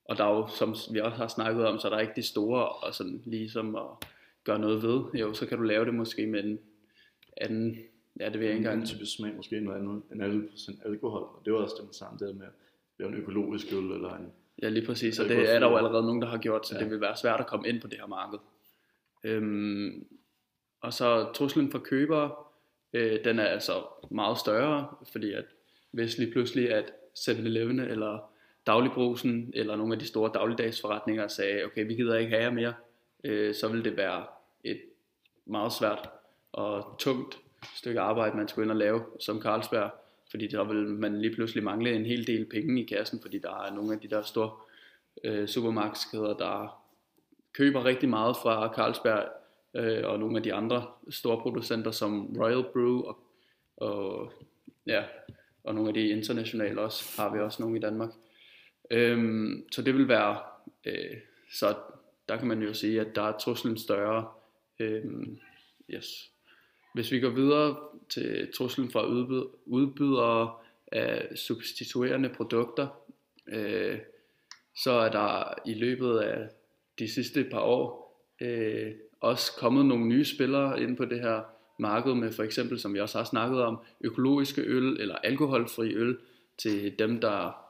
og 0.08 0.16
der 0.18 0.24
er 0.24 0.34
jo, 0.36 0.46
som 0.46 0.74
vi 0.92 1.00
også 1.00 1.16
har 1.16 1.28
snakket 1.28 1.66
om, 1.66 1.78
så 1.78 1.88
er 1.88 1.92
der 1.92 1.98
ikke 2.00 2.12
de 2.16 2.22
store, 2.22 2.68
og 2.68 2.94
sådan 2.94 3.22
ligesom 3.26 3.76
at 3.76 3.86
gøre 4.44 4.58
noget 4.58 4.82
ved. 4.82 5.00
Jo, 5.20 5.32
så 5.34 5.46
kan 5.46 5.58
du 5.58 5.64
lave 5.64 5.84
det 5.84 5.94
måske 5.94 6.26
med 6.26 6.44
en 6.44 6.58
anden, 7.36 7.78
ja 8.20 8.28
det 8.28 8.38
vil 8.38 8.46
jeg 8.46 8.48
ikke 8.48 8.50
en 8.52 8.56
engang. 8.56 8.72
anden 8.72 8.86
type 8.86 9.06
smag, 9.06 9.34
måske 9.36 9.60
noget 9.60 9.78
andet 9.78 10.02
end 10.12 10.48
11% 10.82 10.88
alkohol. 10.88 11.22
Og 11.22 11.42
det 11.44 11.52
var 11.52 11.58
også 11.58 11.74
det 11.78 11.84
med 11.84 11.94
samme 11.94 12.18
der 12.18 12.34
med 12.34 12.46
at 12.46 12.52
lave 12.98 13.08
en 13.12 13.16
økologisk 13.18 13.72
øl, 13.72 13.78
eller 13.92 14.16
en, 14.16 14.32
Ja, 14.62 14.68
lige 14.68 14.86
præcis, 14.86 15.18
og 15.18 15.28
Det 15.28 15.38
er 15.38 15.54
er 15.54 15.58
der 15.58 15.70
jo 15.70 15.76
allerede 15.76 16.02
nogen, 16.06 16.22
der 16.22 16.28
har 16.28 16.38
gjort, 16.38 16.66
så 16.66 16.74
Ja. 16.74 16.80
det 16.80 16.90
vil 16.90 17.00
være 17.00 17.16
svært 17.16 17.40
at 17.40 17.46
komme 17.46 17.68
ind 17.68 17.80
på 17.80 17.86
det 17.88 17.98
her 17.98 18.06
marked. 18.06 18.38
Øhm, 19.24 20.06
og 20.80 20.92
så 20.92 21.32
truslen 21.34 21.70
for 21.70 21.78
købere, 21.78 22.30
øh, 22.92 23.24
den 23.24 23.38
er 23.38 23.44
altså 23.44 23.72
meget 24.10 24.38
større, 24.38 24.86
fordi 25.12 25.32
at 25.32 25.44
hvis 25.90 26.18
lige 26.18 26.32
pludselig 26.32 26.70
at 26.74 26.92
7-Eleven 27.18 27.80
eller 27.80 28.30
Dagligbrusen 28.68 29.52
eller 29.54 29.76
nogle 29.76 29.92
af 29.92 29.98
de 29.98 30.06
store 30.06 30.30
dagligdagsforretninger 30.34 31.28
sagde, 31.28 31.64
okay, 31.64 31.86
vi 31.86 31.94
gider 31.94 32.16
ikke 32.16 32.30
have 32.30 32.42
jer 32.42 32.50
mere, 32.50 32.74
øh, 33.24 33.54
så 33.54 33.68
ville 33.68 33.84
det 33.84 33.96
være 33.96 34.24
et 34.64 34.80
meget 35.46 35.72
svært 35.72 36.10
og 36.52 36.96
tungt 36.98 37.38
stykke 37.76 38.00
arbejde, 38.00 38.36
man 38.36 38.48
skulle 38.48 38.64
ind 38.64 38.70
og 38.70 38.76
lave 38.76 39.02
som 39.20 39.42
Carlsberg, 39.42 39.90
fordi 40.30 40.46
der 40.46 40.64
vil 40.64 40.76
man 40.76 41.20
lige 41.20 41.34
pludselig 41.34 41.64
mangle 41.64 41.92
en 41.92 42.06
hel 42.06 42.26
del 42.26 42.44
penge 42.44 42.82
i 42.82 42.86
kassen, 42.86 43.20
fordi 43.22 43.38
der 43.38 43.64
er 43.64 43.74
nogle 43.74 43.92
af 43.92 44.00
de 44.00 44.08
der 44.08 44.22
store 44.22 44.50
øh, 45.24 45.48
supermarkedskæder, 45.48 46.36
der 46.36 46.82
køber 47.52 47.84
rigtig 47.84 48.08
meget 48.08 48.36
fra 48.42 48.74
Carlsberg 48.74 49.24
øh, 49.74 50.10
og 50.10 50.18
nogle 50.18 50.36
af 50.36 50.42
de 50.42 50.54
andre 50.54 50.86
store 51.10 51.40
producenter 51.40 51.90
som 51.90 52.36
Royal 52.40 52.64
Brew 52.72 53.00
og, 53.00 53.18
og, 53.76 54.32
ja, 54.86 55.04
og 55.64 55.74
nogle 55.74 55.90
af 55.90 55.94
de 55.94 56.08
internationale 56.08 56.80
også, 56.80 57.22
har 57.22 57.34
vi 57.34 57.40
også 57.40 57.62
nogle 57.62 57.78
i 57.78 57.80
Danmark. 57.80 58.10
Øhm, 58.90 59.64
så 59.72 59.82
det 59.82 59.94
vil 59.94 60.08
være, 60.08 60.38
øh, 60.86 61.16
så 61.52 61.76
der 62.28 62.36
kan 62.36 62.48
man 62.48 62.62
jo 62.62 62.74
sige, 62.74 63.00
at 63.00 63.14
der 63.14 63.22
er 63.22 63.38
truslen 63.38 63.78
større. 63.78 64.28
Øhm, 64.80 65.38
yes. 65.90 66.30
Hvis 66.94 67.12
vi 67.12 67.20
går 67.20 67.30
videre 67.30 67.76
til 68.08 68.48
truslen 68.56 68.90
fra 68.90 69.06
udbydere 69.66 70.54
af 70.92 71.38
substituerende 71.38 72.28
produkter, 72.28 72.88
øh, 73.48 73.98
så 74.76 74.90
er 74.90 75.08
der 75.08 75.54
i 75.66 75.74
løbet 75.74 76.18
af 76.18 76.48
de 76.98 77.08
sidste 77.08 77.44
par 77.44 77.60
år 77.60 78.08
øh, 78.40 78.92
også 79.20 79.52
kommet 79.58 79.86
nogle 79.86 80.06
nye 80.06 80.24
spillere 80.24 80.82
ind 80.82 80.96
på 80.96 81.04
det 81.04 81.20
her 81.20 81.42
marked 81.78 82.14
med 82.14 82.32
for 82.32 82.42
eksempel, 82.42 82.80
som 82.80 82.94
vi 82.94 83.00
også 83.00 83.18
har 83.18 83.24
snakket 83.24 83.62
om, 83.62 83.78
økologiske 84.00 84.62
øl 84.62 85.00
eller 85.00 85.14
alkoholfri 85.14 85.94
øl 85.94 86.18
til 86.58 86.98
dem, 86.98 87.20
der 87.20 87.67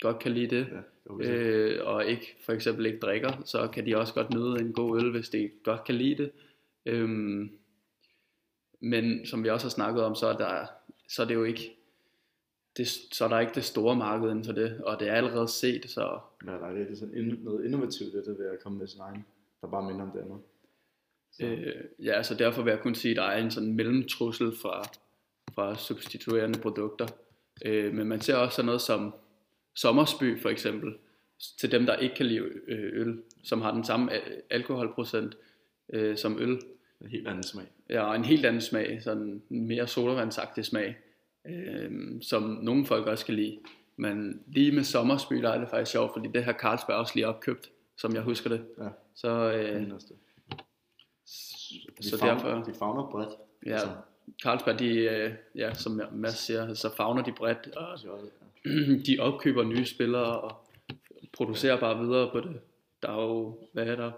godt 0.00 0.18
kan 0.18 0.32
lide 0.32 0.56
det, 0.56 0.68
ja, 0.70 1.30
øh, 1.30 1.86
og 1.86 2.06
ikke 2.06 2.36
for 2.44 2.52
eksempel 2.52 2.86
ikke 2.86 2.98
drikker, 2.98 3.42
så 3.44 3.68
kan 3.72 3.86
de 3.86 3.96
også 3.96 4.14
godt 4.14 4.34
nyde 4.34 4.60
en 4.60 4.72
god 4.72 5.00
øl, 5.00 5.10
hvis 5.10 5.28
de 5.28 5.50
godt 5.64 5.84
kan 5.84 5.94
lide 5.94 6.22
det. 6.22 6.30
Øhm, 6.86 7.50
men 8.80 9.26
som 9.26 9.44
vi 9.44 9.48
også 9.48 9.66
har 9.66 9.70
snakket 9.70 10.02
om, 10.02 10.14
så 10.14 10.26
er, 10.26 10.36
der, 10.36 10.66
så 11.08 11.22
er 11.22 11.26
det 11.26 11.34
jo 11.34 11.44
ikke 11.44 11.78
det, 12.76 12.88
så 12.88 13.24
er 13.24 13.28
der 13.28 13.40
ikke 13.40 13.54
det 13.54 13.64
store 13.64 13.96
marked 13.96 14.30
inden 14.30 14.44
for 14.44 14.52
det, 14.52 14.80
og 14.80 15.00
det 15.00 15.08
er 15.08 15.12
allerede 15.12 15.48
set, 15.48 15.90
så 15.90 16.18
ja, 16.46 16.50
der 16.50 16.66
er 16.66 16.78
rigtig 16.78 16.98
sådan 16.98 17.38
noget 17.42 17.64
innovativt 17.64 18.14
i 18.14 18.16
det 18.16 18.38
ved 18.38 18.46
at 18.46 18.62
komme 18.62 18.78
med 18.78 18.86
sin 18.86 19.00
egen, 19.00 19.24
der 19.60 19.66
bare 19.66 19.86
minder 19.90 20.02
om 20.02 20.10
det 20.10 20.20
andet. 20.20 20.38
Så, 21.32 21.46
Øh, 21.46 21.84
ja, 21.98 22.22
så 22.22 22.34
derfor 22.34 22.62
vil 22.62 22.70
jeg 22.70 22.80
kun 22.80 22.94
sige, 22.94 23.10
at 23.10 23.16
der 23.16 23.22
er 23.22 23.42
en 23.42 23.50
sådan 23.50 23.72
mellemtrussel 23.72 24.52
fra, 24.62 24.82
fra 25.54 25.76
substituerende 25.76 26.58
produkter. 26.58 27.06
Øh, 27.64 27.94
men 27.94 28.06
man 28.08 28.20
ser 28.20 28.36
også 28.36 28.56
sådan 28.56 28.66
noget 28.66 28.80
som 28.80 29.14
Sommersby 29.80 30.40
for 30.42 30.48
eksempel, 30.48 30.94
til 31.58 31.72
dem, 31.72 31.86
der 31.86 31.96
ikke 31.96 32.14
kan 32.14 32.26
lide 32.26 32.40
øh, 32.68 33.00
øl, 33.06 33.22
som 33.42 33.60
har 33.60 33.74
den 33.74 33.84
samme 33.84 34.12
al- 34.12 34.42
alkoholprocent 34.50 35.36
øh, 35.92 36.16
som 36.16 36.38
øl. 36.38 36.58
en 37.00 37.08
helt 37.08 37.28
anden 37.28 37.42
smag. 37.42 37.64
Ja, 37.90 38.14
en 38.14 38.24
helt 38.24 38.46
anden 38.46 38.62
smag, 38.62 39.02
sådan 39.02 39.42
en 39.50 39.66
mere 39.66 39.86
sodavandsagtig 39.86 40.64
smag, 40.64 40.96
øh, 41.46 41.90
som 42.22 42.42
nogle 42.42 42.86
folk 42.86 43.06
også 43.06 43.26
kan 43.26 43.34
lide. 43.34 43.58
Men 43.96 44.42
lige 44.46 44.72
med 44.72 44.84
Sommersby, 44.84 45.34
der 45.42 45.50
er 45.50 45.58
det 45.60 45.68
faktisk 45.68 45.92
sjovt, 45.92 46.12
fordi 46.12 46.28
det 46.34 46.44
har 46.44 46.52
Carlsberg 46.52 46.96
også 46.96 47.12
lige 47.14 47.26
opkøbt, 47.28 47.70
som 47.96 48.14
jeg 48.14 48.22
husker 48.22 48.50
det. 48.50 48.64
Ja, 48.78 48.88
Så, 49.14 49.52
øh, 49.52 49.80
det. 49.80 50.02
De, 51.98 52.08
så 52.08 52.18
favner, 52.18 52.34
derfor... 52.34 52.72
de 52.72 52.78
favner 52.78 53.10
bredt. 53.10 53.30
Ja, 53.66 53.72
Altså, 53.72 53.88
Carlsberg, 54.42 54.78
de, 54.78 54.94
øh, 54.94 55.32
ja, 55.54 55.74
som 55.74 56.00
Mads 56.12 56.38
siger, 56.38 56.74
så 56.74 56.96
fagner 56.96 57.22
de 57.22 57.32
bredt, 57.32 57.68
og. 57.76 57.98
de 59.06 59.18
opkøber 59.20 59.62
nye 59.64 59.84
spillere 59.84 60.40
og 60.40 60.52
producerer 61.32 61.80
bare 61.80 61.98
videre 62.04 62.30
på 62.32 62.40
det. 62.40 62.60
Der 63.02 63.08
er 63.08 63.22
jo, 63.22 63.58
hvad 63.72 63.86
er 63.86 63.96
der, 63.96 64.12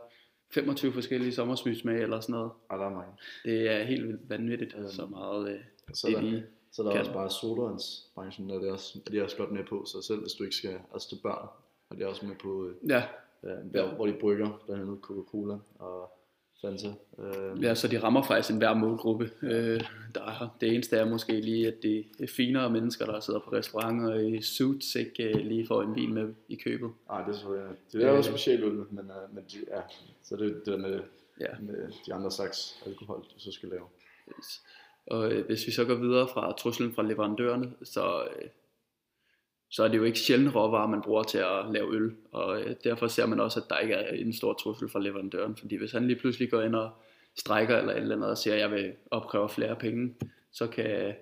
25 0.51 0.93
forskellige 0.93 1.33
sommersmygsmag 1.33 2.03
eller 2.03 2.21
sådan 2.21 2.33
noget. 2.33 2.51
Ej, 2.71 2.77
der 2.77 2.85
er 2.87 2.91
mange. 2.91 3.13
Det 3.45 3.71
er 3.71 3.83
helt 3.85 4.07
vildt 4.09 4.31
vanvittigt, 4.31 4.75
Øhm, 4.79 4.89
så 4.89 5.07
meget 5.07 5.53
øh, 5.53 5.61
Så 5.95 6.07
det 6.07 6.17
er 6.17 6.21
der, 6.21 6.31
de 6.31 6.45
så 6.73 6.83
er 6.83 6.87
der 6.87 6.93
kan. 6.93 7.01
også 7.01 7.13
bare 7.13 7.31
sodavandsbranchen, 7.31 8.49
der 8.49 8.55
er 8.55 8.59
det 8.61 8.71
også, 8.71 8.99
er 9.07 9.11
de 9.11 9.23
også 9.23 9.37
godt 9.37 9.53
med 9.53 9.65
på, 9.65 9.85
så 9.85 10.03
selv 10.03 10.21
hvis 10.21 10.33
du 10.33 10.43
ikke 10.45 10.57
skal, 10.57 10.79
altså 10.93 11.09
til 11.09 11.19
børn, 11.23 11.49
er 11.91 11.95
de 11.95 12.07
også 12.09 12.27
med 12.27 12.37
på, 12.37 12.67
øh, 12.67 12.75
Ja, 12.91 13.03
ja, 13.43 13.49
der, 13.75 13.95
hvor 13.95 14.07
de 14.07 14.13
brygger, 14.21 14.63
blandt 14.67 14.83
andet 14.83 14.99
Coca-Cola 15.03 15.59
og 15.79 16.13
Fanta. 16.61 16.89
Øh, 17.19 17.63
ja, 17.63 17.75
så 17.75 17.89
de 17.89 18.03
rammer 18.03 18.23
faktisk 18.23 18.51
enhver 18.51 18.75
målgruppe. 18.75 19.31
Øh, 19.43 19.81
der 20.15 20.21
er, 20.21 20.57
det 20.61 20.75
eneste 20.75 20.97
er 20.97 21.05
måske 21.05 21.41
lige, 21.41 21.69
at 21.69 21.75
det 21.83 22.07
er 22.21 22.27
finere 22.27 22.71
mennesker, 22.71 23.07
der 23.07 23.21
sidder 23.21 23.41
på 23.41 23.53
restauranter 23.53 24.15
i 24.15 24.43
suits, 24.43 24.95
ikke 24.95 25.23
øh, 25.23 25.37
lige 25.47 25.67
får 25.67 25.83
en 25.83 25.95
vin 25.95 26.15
med 26.15 26.35
i 26.49 26.55
købet. 26.57 26.91
Ej, 27.11 27.25
det 27.25 27.29
er 27.29 27.37
selvfølgelig, 27.39 27.77
det 27.93 28.03
er 28.05 28.11
jo 28.11 28.17
Øh. 28.17 28.25
specielt 28.25 28.65
øl, 28.65 28.73
men, 28.73 28.85
uh, 28.99 29.35
men 29.35 29.45
de, 29.53 29.57
ja, 29.69 29.81
så 30.23 30.37
det 30.37 30.47
er 30.51 30.55
det 30.55 30.67
der 30.67 30.77
med, 30.77 31.01
Ja. 31.41 31.47
med 31.61 31.93
de 32.07 32.15
andre 32.15 32.31
slags 32.31 32.83
alkohol, 32.87 33.19
du 33.35 33.39
så 33.41 33.53
skal 33.53 33.69
lave. 33.69 33.85
Yes. 34.39 34.63
Og 35.07 35.33
øh, 35.33 35.47
hvis 35.47 35.67
vi 35.67 35.73
så 35.73 35.85
går 35.85 35.95
videre 35.95 36.29
fra 36.29 36.53
truslen 36.53 36.95
fra 36.95 37.03
leverandørerne, 37.03 37.73
så, 37.83 38.23
øh, 38.25 38.49
så 39.71 39.85
er 39.85 39.89
det 39.89 39.99
jo 39.99 40.05
ikke 40.05 40.19
sjældent 40.19 40.55
råvarer, 40.55 40.87
man 40.87 41.03
bruger 41.03 41.23
til 41.23 41.39
at 41.39 41.73
lave 41.73 41.95
øl. 41.95 42.13
Og 42.33 42.61
øh, 42.61 42.77
derfor 42.85 43.07
ser 43.07 43.27
man 43.27 43.41
også, 43.41 43.61
at 43.61 43.67
der 43.71 43.79
ikke 43.79 43.95
er 43.95 44.15
en 44.15 44.33
stor 44.33 44.53
trussel 44.53 44.89
fra 44.89 45.01
leverandøren. 45.01 45.57
Fordi 45.57 45.77
hvis 45.77 45.93
han 45.93 46.07
lige 46.07 46.19
pludselig 46.19 46.51
går 46.51 46.63
ind 46.63 46.75
og 46.75 46.91
strækker 47.39 47.79
eller 47.79 47.93
et 47.93 47.99
eller 47.99 48.17
andet 48.17 48.31
og 48.31 48.39
siger, 48.39 48.55
at 48.55 48.61
jeg 48.61 48.71
vil 48.71 48.93
opkræve 49.11 49.49
flere 49.49 49.77
penge, 49.77 50.15
så 50.53 50.67
kan 50.67 51.15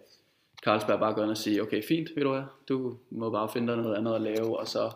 Carlsberg 0.65 0.99
bare 0.99 1.15
gå 1.15 1.23
ind 1.23 1.31
og 1.31 1.37
sige, 1.37 1.63
okay 1.63 1.83
fint, 1.83 2.09
ved 2.17 2.23
du 2.23 2.31
hvad, 2.31 2.43
du 2.69 2.97
må 3.11 3.31
bare 3.31 3.49
finde 3.53 3.73
dig 3.73 3.83
noget 3.83 3.97
andet 3.97 4.15
at 4.15 4.21
lave, 4.21 4.59
og 4.59 4.69
så 4.69 4.91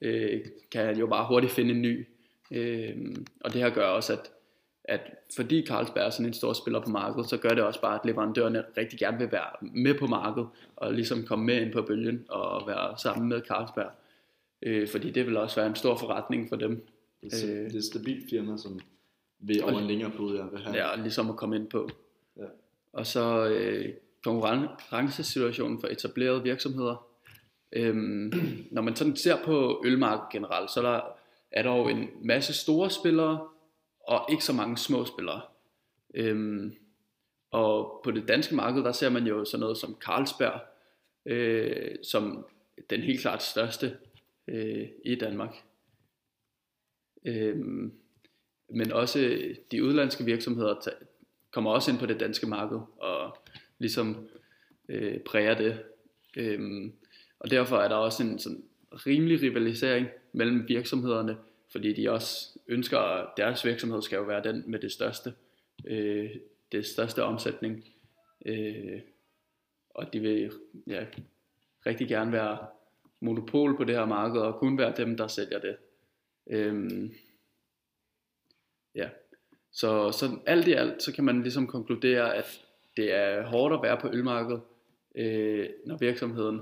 øh, 0.00 0.40
kan 0.72 0.86
han 0.86 0.98
jo 0.98 1.06
bare 1.06 1.26
hurtigt 1.26 1.52
finde 1.52 1.70
en 1.70 1.82
ny. 1.82 2.06
Øh, 2.50 2.96
og 3.40 3.52
det 3.52 3.62
her 3.62 3.70
gør 3.70 3.86
også, 3.86 4.12
at 4.12 4.30
at 4.84 5.00
fordi 5.36 5.66
Carlsberg 5.66 6.06
er 6.06 6.10
sådan 6.10 6.26
en 6.26 6.32
stor 6.34 6.52
spiller 6.52 6.80
på 6.80 6.90
markedet, 6.90 7.28
så 7.30 7.36
gør 7.36 7.48
det 7.48 7.64
også 7.64 7.80
bare, 7.80 7.94
at 7.94 8.00
leverandørerne 8.04 8.64
rigtig 8.76 8.98
gerne 8.98 9.18
vil 9.18 9.32
være 9.32 9.50
med 9.60 9.94
på 9.98 10.06
markedet, 10.06 10.48
og 10.76 10.92
ligesom 10.94 11.24
komme 11.26 11.44
med 11.44 11.60
ind 11.60 11.72
på 11.72 11.82
bølgen, 11.82 12.24
og 12.28 12.66
være 12.66 12.98
sammen 12.98 13.28
med 13.28 13.40
Carlsberg. 13.48 13.90
Øh, 14.62 14.88
fordi 14.88 15.10
det 15.10 15.26
vil 15.26 15.36
også 15.36 15.56
være 15.56 15.66
en 15.66 15.74
stor 15.76 15.96
forretning 15.96 16.48
for 16.48 16.56
dem, 16.56 16.86
Det 17.22 17.32
er, 17.44 17.48
Øh. 17.50 17.64
det 17.64 17.74
er 17.74 17.78
et 17.78 17.84
stabilt 17.84 18.30
firma, 18.30 18.56
som 18.56 18.80
vil 19.38 19.64
over 19.64 19.78
en 19.80 19.86
længere 19.86 20.10
periode 20.10 20.48
vil 20.52 20.60
have. 20.60 20.76
ja, 20.76 20.96
ligesom 21.02 21.30
at 21.30 21.36
komme 21.36 21.56
ind 21.56 21.66
på. 21.66 21.88
Ja. 22.36 22.44
Og 22.92 23.06
så 23.06 23.46
øh, 23.48 23.88
konkurrencesituationen 24.24 25.80
for 25.80 25.88
etablerede 25.88 26.42
virksomheder. 26.42 27.06
Øhm, 27.72 28.32
når 28.70 28.82
man 28.82 28.96
sådan 28.96 29.16
ser 29.16 29.36
på 29.44 29.82
ølmarkedet 29.86 30.28
generelt, 30.32 30.70
så 30.70 30.80
er 30.80 30.92
der, 30.92 31.00
er 31.52 31.62
der 31.62 31.76
jo 31.76 31.88
en 31.88 32.08
masse 32.24 32.52
store 32.52 32.90
spillere, 32.90 33.40
og 34.02 34.26
ikke 34.30 34.44
så 34.44 34.52
mange 34.52 34.78
små 34.78 35.04
spillere. 35.04 35.40
Øhm, 36.14 36.74
og 37.50 38.00
på 38.04 38.10
det 38.10 38.28
danske 38.28 38.54
marked, 38.54 38.84
der 38.84 38.92
ser 38.92 39.08
man 39.08 39.26
jo 39.26 39.44
sådan 39.44 39.60
noget 39.60 39.78
som 39.78 39.96
Carlsberg, 40.00 40.60
øh, 41.26 41.96
som 42.02 42.46
den 42.90 43.00
helt 43.00 43.20
klart 43.20 43.42
største 43.42 43.96
øh, 44.48 44.88
i 45.04 45.14
Danmark. 45.14 45.56
Øhm, 47.24 47.92
men 48.68 48.92
også 48.92 49.38
de 49.70 49.84
udlandske 49.84 50.24
virksomheder 50.24 50.74
kommer 51.50 51.70
også 51.70 51.90
ind 51.90 52.00
på 52.00 52.06
det 52.06 52.20
danske 52.20 52.46
marked 52.46 52.78
og 52.98 53.36
ligesom 53.78 54.28
øh, 54.88 55.20
præger 55.20 55.54
det. 55.54 55.82
Øhm, 56.36 56.92
og 57.38 57.50
derfor 57.50 57.76
er 57.76 57.88
der 57.88 57.96
også 57.96 58.22
en 58.22 58.38
sådan 58.38 58.64
rimelig 58.92 59.42
rivalisering 59.42 60.06
mellem 60.32 60.68
virksomhederne, 60.68 61.36
fordi 61.72 61.92
de 61.92 62.10
også 62.10 62.58
ønsker, 62.68 62.98
at 62.98 63.28
deres 63.36 63.64
virksomhed 63.64 64.02
skal 64.02 64.16
jo 64.16 64.22
være 64.22 64.42
den 64.42 64.64
med 64.66 64.78
det 64.78 64.92
største, 64.92 65.34
øh, 65.84 66.30
det 66.72 66.86
største 66.86 67.24
omsætning, 67.24 67.84
øh, 68.46 69.00
og 69.90 70.12
de 70.12 70.20
vil 70.20 70.52
ja, 70.86 71.04
rigtig 71.86 72.08
gerne 72.08 72.32
være 72.32 72.58
monopol 73.20 73.76
på 73.76 73.84
det 73.84 73.94
her 73.94 74.04
marked, 74.04 74.40
og 74.40 74.58
kun 74.58 74.78
være 74.78 74.94
dem, 74.96 75.16
der 75.16 75.26
sælger 75.26 75.58
det. 75.58 75.76
Øhm, 76.46 77.14
ja, 78.94 79.08
så, 79.72 80.12
så 80.12 80.38
alt 80.46 80.68
i 80.68 80.72
alt, 80.72 81.02
så 81.02 81.12
kan 81.12 81.24
man 81.24 81.42
ligesom 81.42 81.66
konkludere, 81.66 82.34
at 82.34 82.60
det 82.96 83.12
er 83.12 83.46
hårdt 83.46 83.74
at 83.74 83.82
være 83.82 84.00
på 84.00 84.08
ølmarkedet, 84.12 84.60
øh, 85.14 85.68
når 85.86 85.96
virksomheden, 85.96 86.60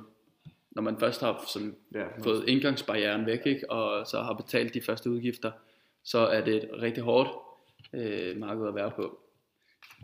når 0.71 0.83
man 0.83 0.99
først 0.99 1.21
har 1.21 1.45
sådan 1.49 1.77
Ja, 1.95 2.07
fået 2.23 2.49
indgangsbarrieren 2.49 3.27
væk, 3.27 3.47
ikke, 3.47 3.71
og 3.71 4.07
så 4.07 4.23
har 4.23 4.33
betalt 4.33 4.75
de 4.75 4.81
første 4.81 5.11
udgifter, 5.11 5.53
så 6.03 6.19
er 6.19 6.45
det 6.45 6.55
et 6.57 6.71
rigtig 6.73 7.03
hårdt 7.03 7.29
øh, 7.93 8.37
marked 8.37 8.69
at 8.69 8.75
være 8.75 8.91
på. 8.91 9.21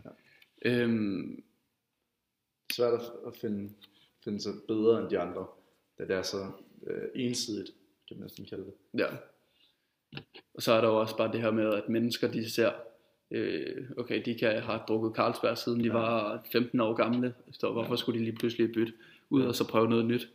Ja. 0.05 0.09
Øhm, 0.65 1.43
svært 2.73 3.01
at, 3.27 3.35
finde, 3.41 3.73
finde 4.23 4.41
sig 4.41 4.53
bedre 4.67 5.01
end 5.01 5.09
de 5.09 5.19
andre, 5.19 5.47
da 5.97 6.03
det 6.03 6.15
er 6.15 6.21
så 6.21 6.51
øh, 6.87 7.09
ensidigt, 7.15 7.71
kan 8.07 8.17
man 8.17 8.23
næsten 8.23 8.45
kalde 8.45 8.65
det. 8.65 8.73
Ja. 8.99 9.07
Og 10.53 10.61
så 10.61 10.71
er 10.71 10.81
der 10.81 10.87
jo 10.87 10.99
også 10.99 11.17
bare 11.17 11.31
det 11.31 11.41
her 11.41 11.51
med, 11.51 11.73
at 11.73 11.89
mennesker 11.89 12.31
de 12.31 12.49
ser, 12.51 12.71
øh, 13.31 13.89
okay, 13.97 14.21
de 14.25 14.35
kan 14.35 14.61
have 14.61 14.79
drukket 14.87 15.15
Carlsberg 15.15 15.57
siden 15.57 15.79
de 15.79 15.85
Ja. 15.85 15.93
var 15.93 16.45
15 16.51 16.79
år 16.79 16.93
gamle, 16.93 17.35
så 17.51 17.71
hvorfor 17.71 17.95
skulle 17.95 18.19
de 18.19 18.25
lige 18.25 18.37
pludselig 18.37 18.71
bytte 18.71 18.93
ud 19.29 19.41
og 19.43 19.55
så 19.55 19.67
prøve 19.67 19.89
noget 19.89 20.05
nyt? 20.05 20.29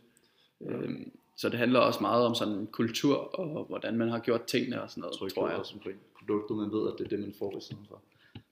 Øhm, 0.61 1.11
så 1.35 1.49
det 1.49 1.59
handler 1.59 1.79
også 1.79 1.99
meget 2.01 2.25
om 2.25 2.35
sådan 2.35 2.67
kultur 2.67 3.15
og 3.15 3.65
hvordan 3.65 3.97
man 3.97 4.09
har 4.09 4.19
gjort 4.19 4.43
tingene 4.43 4.81
og 4.81 4.89
sådan 4.89 5.01
noget, 5.01 5.17
Tryk 5.17 5.33
tror 5.33 5.49
jeg. 5.49 5.57
også 5.57 5.73
omkring 5.75 5.99
produktet, 6.19 6.57
man 6.57 6.71
ved, 6.71 6.91
at 6.91 6.93
det 6.97 7.05
er 7.05 7.09
det, 7.09 7.19
man 7.19 7.33
får 7.39 7.57
i 7.57 7.61
stedet 7.61 7.85
for. 7.89 8.01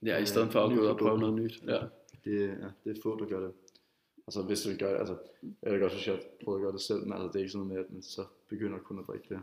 Ja, 0.02 0.18
i 0.18 0.26
stedet 0.26 0.52
for 0.52 0.64
at 0.64 0.74
gå 0.74 0.80
ud 0.80 0.86
og 0.86 0.98
prøve 0.98 1.18
noget 1.18 1.34
nyt. 1.34 1.62
Ja. 1.66 1.80
Det, 2.24 2.48
ja, 2.48 2.68
det 2.84 2.98
er 2.98 3.02
få, 3.02 3.18
der 3.18 3.26
gør 3.26 3.40
det. 3.40 3.52
Altså 4.26 4.42
hvis 4.42 4.62
du 4.62 4.68
vil 4.68 4.78
gøre 4.78 4.92
det, 4.92 4.98
altså, 4.98 5.16
jeg 5.62 5.72
vil 5.72 5.80
godt 5.80 5.92
synes, 5.92 6.06
jeg 6.06 6.20
prøver 6.44 6.58
at 6.58 6.62
gøre 6.62 6.72
det 6.72 6.80
selv, 6.80 7.00
men 7.00 7.12
altså, 7.12 7.26
det 7.26 7.34
er 7.34 7.38
ikke 7.38 7.50
sådan 7.50 7.66
noget 7.66 7.78
med, 7.78 7.84
at 7.84 7.92
man 7.92 8.02
så 8.02 8.24
begynder 8.48 8.78
kun 8.78 8.98
at 8.98 9.04
drikke 9.06 9.26
det. 9.28 9.40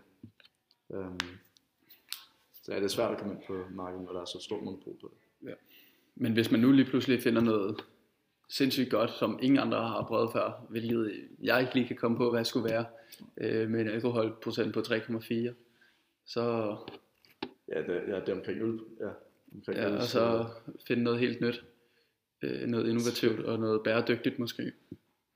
Um, 0.87 1.19
så 2.63 2.71
ja, 2.73 2.77
det 2.77 2.83
er 2.83 2.87
svært 2.87 3.11
at 3.11 3.17
komme 3.17 3.33
ind 3.33 3.43
på 3.47 3.63
markedet, 3.71 4.05
når 4.05 4.13
der 4.13 4.21
er 4.21 4.25
så 4.25 4.39
stor 4.39 4.61
monopol 4.61 4.93
på 5.01 5.11
det. 5.11 5.17
Men 6.15 6.33
hvis 6.33 6.51
man 6.51 6.59
nu 6.59 6.71
lige 6.71 6.85
pludselig 6.85 7.23
finder 7.23 7.41
noget 7.41 7.85
sindssygt 8.49 8.91
godt, 8.91 9.11
som 9.11 9.39
ingen 9.41 9.59
andre 9.59 9.77
har 9.77 10.05
prøvet 10.07 10.31
før, 10.31 10.65
hvilket 10.69 11.27
jeg 11.41 11.61
ikke 11.61 11.73
lige 11.73 11.87
kan 11.87 11.95
komme 11.95 12.17
på, 12.17 12.29
hvad 12.29 12.39
det 12.39 12.47
skulle 12.47 12.69
være, 12.69 12.85
øh, 13.37 13.69
med 13.69 13.81
en 13.81 13.87
alkoholprocent 13.87 14.73
på 14.73 14.79
3,4, 14.79 15.53
så 16.25 16.75
Ja, 17.71 17.81
det, 17.81 18.01
ja, 18.07 18.19
det 18.19 18.29
er 18.29 18.33
omkring 18.33 18.61
øl. 18.61 18.79
Ja, 18.99 19.09
omkring 19.55 19.79
ja, 19.79 19.89
øl, 19.89 19.97
og 19.97 20.03
så 20.03 20.45
finde 20.87 21.03
noget 21.03 21.19
helt 21.19 21.41
nyt, 21.41 21.63
øh, 22.41 22.67
noget 22.67 22.89
innovativt 22.89 23.39
og 23.39 23.59
noget 23.59 23.83
bæredygtigt 23.83 24.39
måske. 24.39 24.71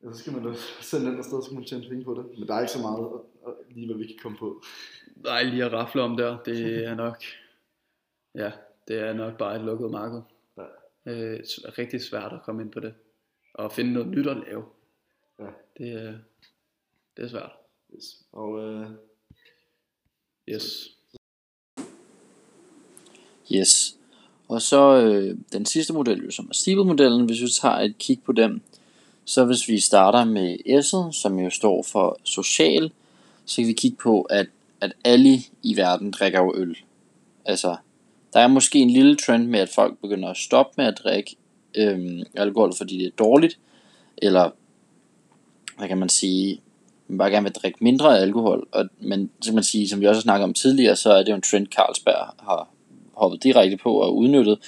Ja, 0.03 0.13
så 0.13 0.19
skal 0.19 0.33
man 0.33 0.43
da 0.43 0.53
sende 0.81 1.05
den 1.05 1.17
afsted, 1.17 1.43
så 1.43 1.49
kan 1.49 1.55
man 1.55 1.65
tjene 1.65 1.89
penge 1.89 2.03
på 2.03 2.13
det. 2.13 2.39
Men 2.39 2.47
der 2.47 2.53
er 2.53 2.59
ikke 2.59 2.71
så 2.71 2.81
meget, 2.81 3.21
lige 3.69 3.85
hvad 3.85 3.97
vi 3.97 4.07
kan 4.07 4.15
komme 4.21 4.37
på. 4.37 4.61
Nej, 5.15 5.43
lige 5.43 5.65
at 5.65 5.73
rafle 5.73 6.01
om 6.01 6.17
der, 6.17 6.37
det 6.45 6.85
er 6.85 6.95
nok, 6.95 7.23
ja, 8.35 8.51
det 8.87 8.99
er 8.99 9.13
nok 9.13 9.37
bare 9.37 9.55
et 9.55 9.61
lukket 9.61 9.91
marked. 9.91 10.21
Ja. 10.57 10.63
Øh, 11.05 11.39
rigtig 11.77 12.01
svært 12.01 12.33
at 12.33 12.43
komme 12.43 12.61
ind 12.61 12.71
på 12.71 12.79
det, 12.79 12.93
og 13.53 13.71
finde 13.71 13.93
noget 13.93 14.07
nyt 14.09 14.27
at 14.27 14.37
lave. 14.47 14.63
Ja. 15.39 15.45
Det, 15.77 15.93
er- 15.93 16.17
det 17.17 17.23
er 17.25 17.27
svært. 17.29 17.51
Yes. 17.95 18.03
Og 18.31 18.59
øh, 18.63 18.87
Yes. 20.49 20.89
Yes. 23.53 23.97
Og 24.47 24.61
så 24.61 24.95
øh, 25.01 25.37
den 25.53 25.65
sidste 25.65 25.93
model, 25.93 26.25
jo, 26.25 26.31
som 26.31 26.45
er 26.49 26.53
Steeple-modellen, 26.53 27.25
hvis 27.25 27.41
vi 27.41 27.47
tager 27.61 27.75
et 27.75 27.97
kig 27.97 28.21
på 28.23 28.31
dem, 28.31 28.61
så 29.25 29.45
hvis 29.45 29.67
vi 29.67 29.79
starter 29.79 30.25
med 30.25 30.57
S'et, 30.67 31.11
som 31.21 31.39
jo 31.39 31.49
står 31.49 31.83
for 31.83 32.19
social, 32.23 32.91
så 33.45 33.55
kan 33.61 33.67
vi 33.67 33.73
kigge 33.73 33.97
på, 33.97 34.21
at, 34.21 34.47
at 34.81 34.93
alle 35.03 35.39
i 35.63 35.77
verden 35.77 36.11
drikker 36.11 36.39
jo 36.39 36.53
øl. 36.55 36.77
Altså, 37.45 37.75
der 38.33 38.39
er 38.39 38.47
måske 38.47 38.79
en 38.79 38.89
lille 38.89 39.15
trend 39.15 39.47
med, 39.47 39.59
at 39.59 39.69
folk 39.69 39.97
begynder 39.97 40.29
at 40.29 40.37
stoppe 40.37 40.73
med 40.77 40.85
at 40.85 40.99
drikke 41.03 41.35
øhm, 41.75 42.23
alkohol, 42.35 42.73
fordi 42.77 42.97
det 42.97 43.05
er 43.05 43.11
dårligt, 43.17 43.59
eller 44.17 44.49
hvad 45.77 45.87
kan 45.87 45.97
man 45.97 46.09
sige, 46.09 46.61
man 47.07 47.17
bare 47.17 47.31
gerne 47.31 47.43
vil 47.43 47.53
drikke 47.53 47.83
mindre 47.83 48.19
alkohol, 48.19 48.67
og, 48.71 48.85
men 48.99 49.29
så 49.41 49.49
kan 49.49 49.55
man 49.55 49.63
sige, 49.63 49.89
som 49.89 50.01
vi 50.01 50.07
også 50.07 50.19
har 50.19 50.23
snakket 50.23 50.43
om 50.43 50.53
tidligere, 50.53 50.95
så 50.95 51.11
er 51.11 51.23
det 51.23 51.29
jo 51.29 51.35
en 51.35 51.41
trend, 51.41 51.67
Carlsberg 51.67 52.33
har 52.39 52.69
hoppet 53.13 53.43
direkte 53.43 53.77
på 53.77 53.93
og 54.01 54.17
udnyttet, 54.17 54.59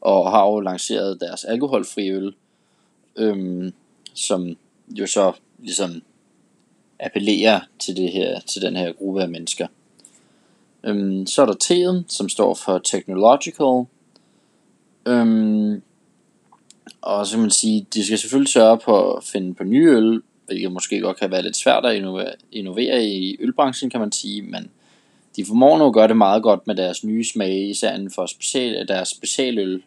og 0.00 0.30
har 0.30 0.46
jo 0.46 0.60
lanceret 0.60 1.20
deres 1.20 1.44
alkoholfri 1.44 2.10
øl, 2.10 2.34
øhm, 3.16 3.72
som 4.14 4.56
jo 4.88 5.06
så 5.06 5.32
ligesom 5.58 6.02
appellerer 7.00 7.60
til, 7.78 7.96
det 7.96 8.12
her, 8.12 8.40
til 8.40 8.62
den 8.62 8.76
her 8.76 8.92
gruppe 8.92 9.22
af 9.22 9.28
mennesker. 9.28 9.66
Øhm, 10.84 11.26
så 11.26 11.42
er 11.42 11.46
der 11.46 11.54
T'en, 11.64 12.04
som 12.08 12.28
står 12.28 12.54
for 12.54 12.78
Technological. 12.78 13.86
Øhm, 15.06 15.82
og 17.00 17.26
så 17.26 17.32
kan 17.32 17.40
man 17.40 17.50
sige, 17.50 17.86
de 17.94 18.04
skal 18.04 18.18
selvfølgelig 18.18 18.52
sørge 18.52 18.78
på 18.78 19.12
at 19.12 19.24
finde 19.24 19.54
på 19.54 19.64
nye 19.64 19.90
øl, 19.90 20.22
hvilket 20.46 20.72
måske 20.72 21.00
godt 21.00 21.16
kan 21.16 21.30
være 21.30 21.42
lidt 21.42 21.56
svært 21.56 21.86
at 21.86 21.96
innovere, 21.96 22.32
innovere 22.52 23.04
i 23.04 23.36
ølbranchen, 23.40 23.90
kan 23.90 24.00
man 24.00 24.12
sige, 24.12 24.42
men 24.42 24.70
de 25.36 25.44
formår 25.44 25.78
nu 25.78 25.86
at 25.86 25.94
gøre 25.94 26.08
det 26.08 26.16
meget 26.16 26.42
godt 26.42 26.66
med 26.66 26.74
deres 26.74 27.04
nye 27.04 27.24
smage, 27.24 27.68
især 27.68 27.94
inden 27.94 28.10
for 28.10 28.26
special, 28.26 28.88
deres 28.88 29.08
specialøl. 29.08 29.82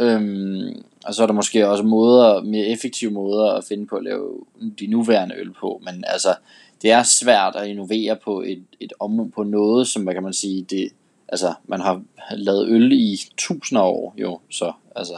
Øhm, 0.00 0.82
og 1.04 1.14
så 1.14 1.22
er 1.22 1.26
der 1.26 1.34
måske 1.34 1.68
også 1.68 1.84
måder, 1.84 2.42
mere 2.42 2.66
effektive 2.66 3.10
måder 3.10 3.52
at 3.52 3.64
finde 3.64 3.86
på 3.86 3.96
at 3.96 4.04
lave 4.04 4.40
de 4.78 4.86
nuværende 4.86 5.34
øl 5.38 5.52
på, 5.52 5.82
men 5.84 6.04
altså, 6.06 6.34
det 6.82 6.90
er 6.90 7.02
svært 7.02 7.56
at 7.56 7.68
innovere 7.68 8.16
på 8.16 8.42
et, 8.42 8.64
et 8.80 8.92
område 9.00 9.30
på 9.30 9.42
noget, 9.42 9.88
som 9.88 10.02
hvad 10.02 10.14
kan 10.14 10.22
man 10.22 10.32
sige, 10.32 10.62
det, 10.62 10.88
altså, 11.28 11.54
man 11.66 11.80
har 11.80 12.02
lavet 12.30 12.68
øl 12.68 12.92
i 12.92 13.20
tusinder 13.36 13.82
af 13.82 13.88
år, 13.88 14.14
jo, 14.18 14.40
så, 14.50 14.72
altså, 14.96 15.14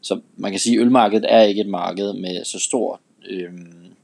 så 0.00 0.20
man 0.36 0.50
kan 0.50 0.60
sige, 0.60 0.76
at 0.76 0.80
ølmarkedet 0.80 1.26
er 1.28 1.42
ikke 1.42 1.60
et 1.60 1.68
marked 1.68 2.12
med 2.12 2.44
så 2.44 2.58
stor 2.58 3.00
øhm, 3.28 3.94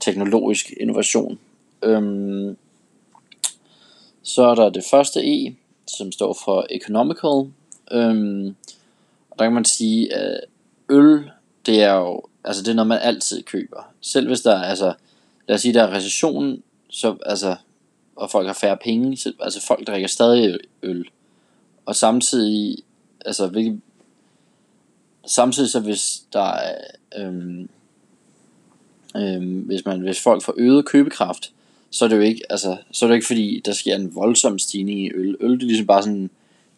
teknologisk 0.00 0.72
innovation. 0.80 1.38
Øhm, 1.82 2.56
så 4.22 4.42
er 4.42 4.54
der 4.54 4.68
det 4.68 4.84
første 4.90 5.20
E, 5.20 5.54
som 5.86 6.12
står 6.12 6.38
for 6.44 6.66
economical. 6.70 7.52
Øhm, 7.92 8.56
og 9.30 9.38
der 9.38 9.44
kan 9.44 9.52
man 9.52 9.64
sige, 9.64 10.14
at 10.14 10.40
øl, 10.88 11.30
det 11.66 11.82
er 11.82 11.94
jo, 11.94 12.22
altså 12.44 12.62
det 12.62 12.68
er 12.68 12.74
noget, 12.74 12.88
man 12.88 12.98
altid 13.02 13.42
køber. 13.42 13.92
Selv 14.00 14.26
hvis 14.26 14.40
der 14.40 14.54
er, 14.54 14.62
altså, 14.62 14.94
lad 15.48 15.54
os 15.54 15.62
sige, 15.62 15.74
der 15.74 15.82
er 15.82 15.94
recession, 15.94 16.62
så, 16.90 17.16
altså, 17.26 17.56
og 18.16 18.30
folk 18.30 18.46
har 18.46 18.54
færre 18.54 18.76
penge, 18.84 19.16
så, 19.16 19.32
altså 19.40 19.66
folk 19.66 19.86
drikker 19.86 20.08
stadig 20.08 20.58
øl. 20.82 21.04
Og 21.86 21.96
samtidig, 21.96 22.78
altså, 23.24 23.46
hvilket, 23.46 23.80
samtidig 25.26 25.70
så 25.70 25.80
hvis 25.80 26.22
der 26.32 26.52
er, 26.52 26.76
øhm, 27.18 27.68
øhm, 29.16 29.60
hvis 29.60 29.84
man, 29.84 30.00
hvis 30.00 30.20
folk 30.20 30.42
får 30.42 30.54
øget 30.56 30.86
købekraft, 30.86 31.52
så 31.90 32.04
er 32.04 32.08
det 32.08 32.16
jo 32.16 32.22
ikke, 32.22 32.42
altså, 32.50 32.76
så 32.90 33.04
er 33.04 33.08
det 33.08 33.12
jo 33.12 33.16
ikke 33.16 33.26
fordi, 33.26 33.62
der 33.64 33.72
sker 33.72 33.96
en 33.96 34.14
voldsom 34.14 34.58
stigning 34.58 35.00
i 35.00 35.10
øl. 35.14 35.36
Øl 35.40 35.50
det 35.50 35.62
er 35.62 35.66
ligesom 35.66 35.86
bare 35.86 36.02
sådan, 36.02 36.30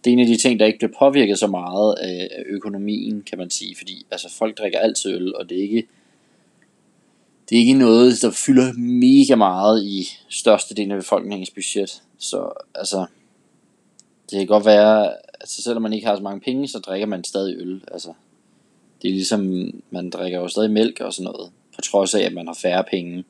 det 0.05 0.11
er 0.11 0.13
en 0.13 0.21
af 0.21 0.27
de 0.27 0.37
ting, 0.37 0.61
der 0.61 0.67
ikke 0.67 0.79
bliver 0.79 0.93
påvirket 0.99 1.39
så 1.39 1.47
meget 1.47 1.95
af 1.95 2.43
økonomien, 2.47 3.23
kan 3.23 3.39
man 3.39 3.51
sige, 3.51 3.77
fordi 3.77 4.07
altså, 4.11 4.31
folk 4.39 4.59
drikker 4.59 4.79
altid 4.79 5.11
øl, 5.11 5.37
og 5.37 5.49
det 5.49 5.59
er 5.59 5.63
ikke, 5.63 5.87
det 7.49 7.57
er 7.57 7.61
ikke 7.61 7.73
noget, 7.73 8.23
der 8.23 8.31
fylder 8.31 8.73
mega 8.73 9.37
meget 9.37 9.85
i 9.85 10.09
størstedelen 10.29 10.91
af 10.91 10.99
befolkningens 10.99 11.51
budget. 11.51 12.03
Så 12.19 12.51
altså, 12.75 13.07
det 14.31 14.39
kan 14.39 14.47
godt 14.47 14.67
være, 14.67 15.13
altså 15.41 15.63
selvom 15.63 15.83
man 15.83 15.93
ikke 15.93 16.07
har 16.07 16.17
så 16.17 16.23
mange 16.23 16.41
penge, 16.41 16.69
så 16.69 16.79
drikker 16.79 17.07
man 17.07 17.25
stadig 17.25 17.57
øl. 17.59 17.85
Altså, 17.93 18.13
det 19.05 19.11
er 19.11 19.15
ligesom, 19.15 19.71
man 19.91 20.11
drikker 20.11 20.41
jo 20.41 20.49
stadig 20.49 20.71
mælk 20.71 21.01
og 21.01 21.13
sådan 21.13 21.33
noget, 21.33 21.51
på 21.75 21.81
trods 21.81 22.15
af, 22.15 22.21
at 22.21 22.33
man 22.33 22.47
har 22.47 22.55
færre 22.55 22.85
penge. 22.85 23.25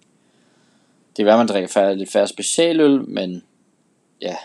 Det 1.16 1.22
er 1.22 1.24
være, 1.24 1.34
at 1.34 1.38
man 1.38 1.48
drikker 1.48 1.68
færre, 1.68 1.96
lidt 1.96 2.10
færre 2.10 2.28
specialøl, 2.28 3.08
men 3.08 3.42
ja. 4.22 4.37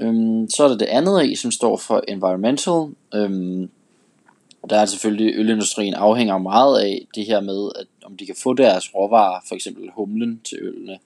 Øhm, 0.00 0.48
så 0.50 0.64
er 0.64 0.68
der 0.68 0.76
det 0.76 0.86
andet 0.86 1.26
i, 1.26 1.34
som 1.34 1.50
står 1.50 1.76
for 1.76 2.04
environmental. 2.08 2.94
Øhm, 3.14 3.70
og 4.62 4.70
der 4.70 4.76
er 4.76 4.86
selvfølgelig, 4.86 5.34
ølindustrien 5.34 5.94
afhænger 5.94 6.38
meget 6.38 6.80
af 6.80 7.06
det 7.14 7.26
her 7.26 7.40
med, 7.40 7.70
at 7.80 7.86
om 8.04 8.16
de 8.16 8.26
kan 8.26 8.36
få 8.42 8.54
deres 8.54 8.94
råvarer, 8.94 9.40
for 9.48 9.54
eksempel 9.54 9.90
humlen 9.94 10.40
til 10.44 10.58
ølene. 10.60 10.98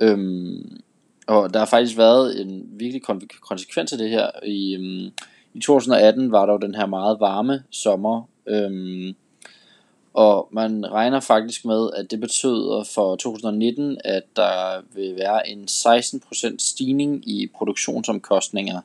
Øhm, 0.00 0.80
og 1.26 1.54
der 1.54 1.58
har 1.58 1.66
faktisk 1.66 1.98
været 1.98 2.40
en 2.40 2.68
virkelig 2.72 3.02
konsekvens 3.40 3.92
af 3.92 3.98
det 3.98 4.10
her. 4.10 4.30
I, 4.44 4.74
øhm, 4.74 5.12
i 5.54 5.60
2018 5.60 6.32
var 6.32 6.46
der 6.46 6.52
jo 6.52 6.58
den 6.58 6.74
her 6.74 6.86
meget 6.86 7.20
varme 7.20 7.62
sommer, 7.70 8.22
øhm, 8.46 9.14
Og 10.14 10.48
man 10.52 10.92
regner 10.92 11.20
faktisk 11.20 11.64
med, 11.64 11.90
at 11.96 12.10
det 12.10 12.20
betyder 12.20 12.84
for 12.94 13.16
2019, 13.16 13.98
at 14.04 14.22
der 14.36 14.82
vil 14.94 15.16
være 15.16 15.48
en 15.48 15.64
16% 15.64 16.56
stigning 16.58 17.28
i 17.28 17.46
produktionsomkostninger 17.56 18.80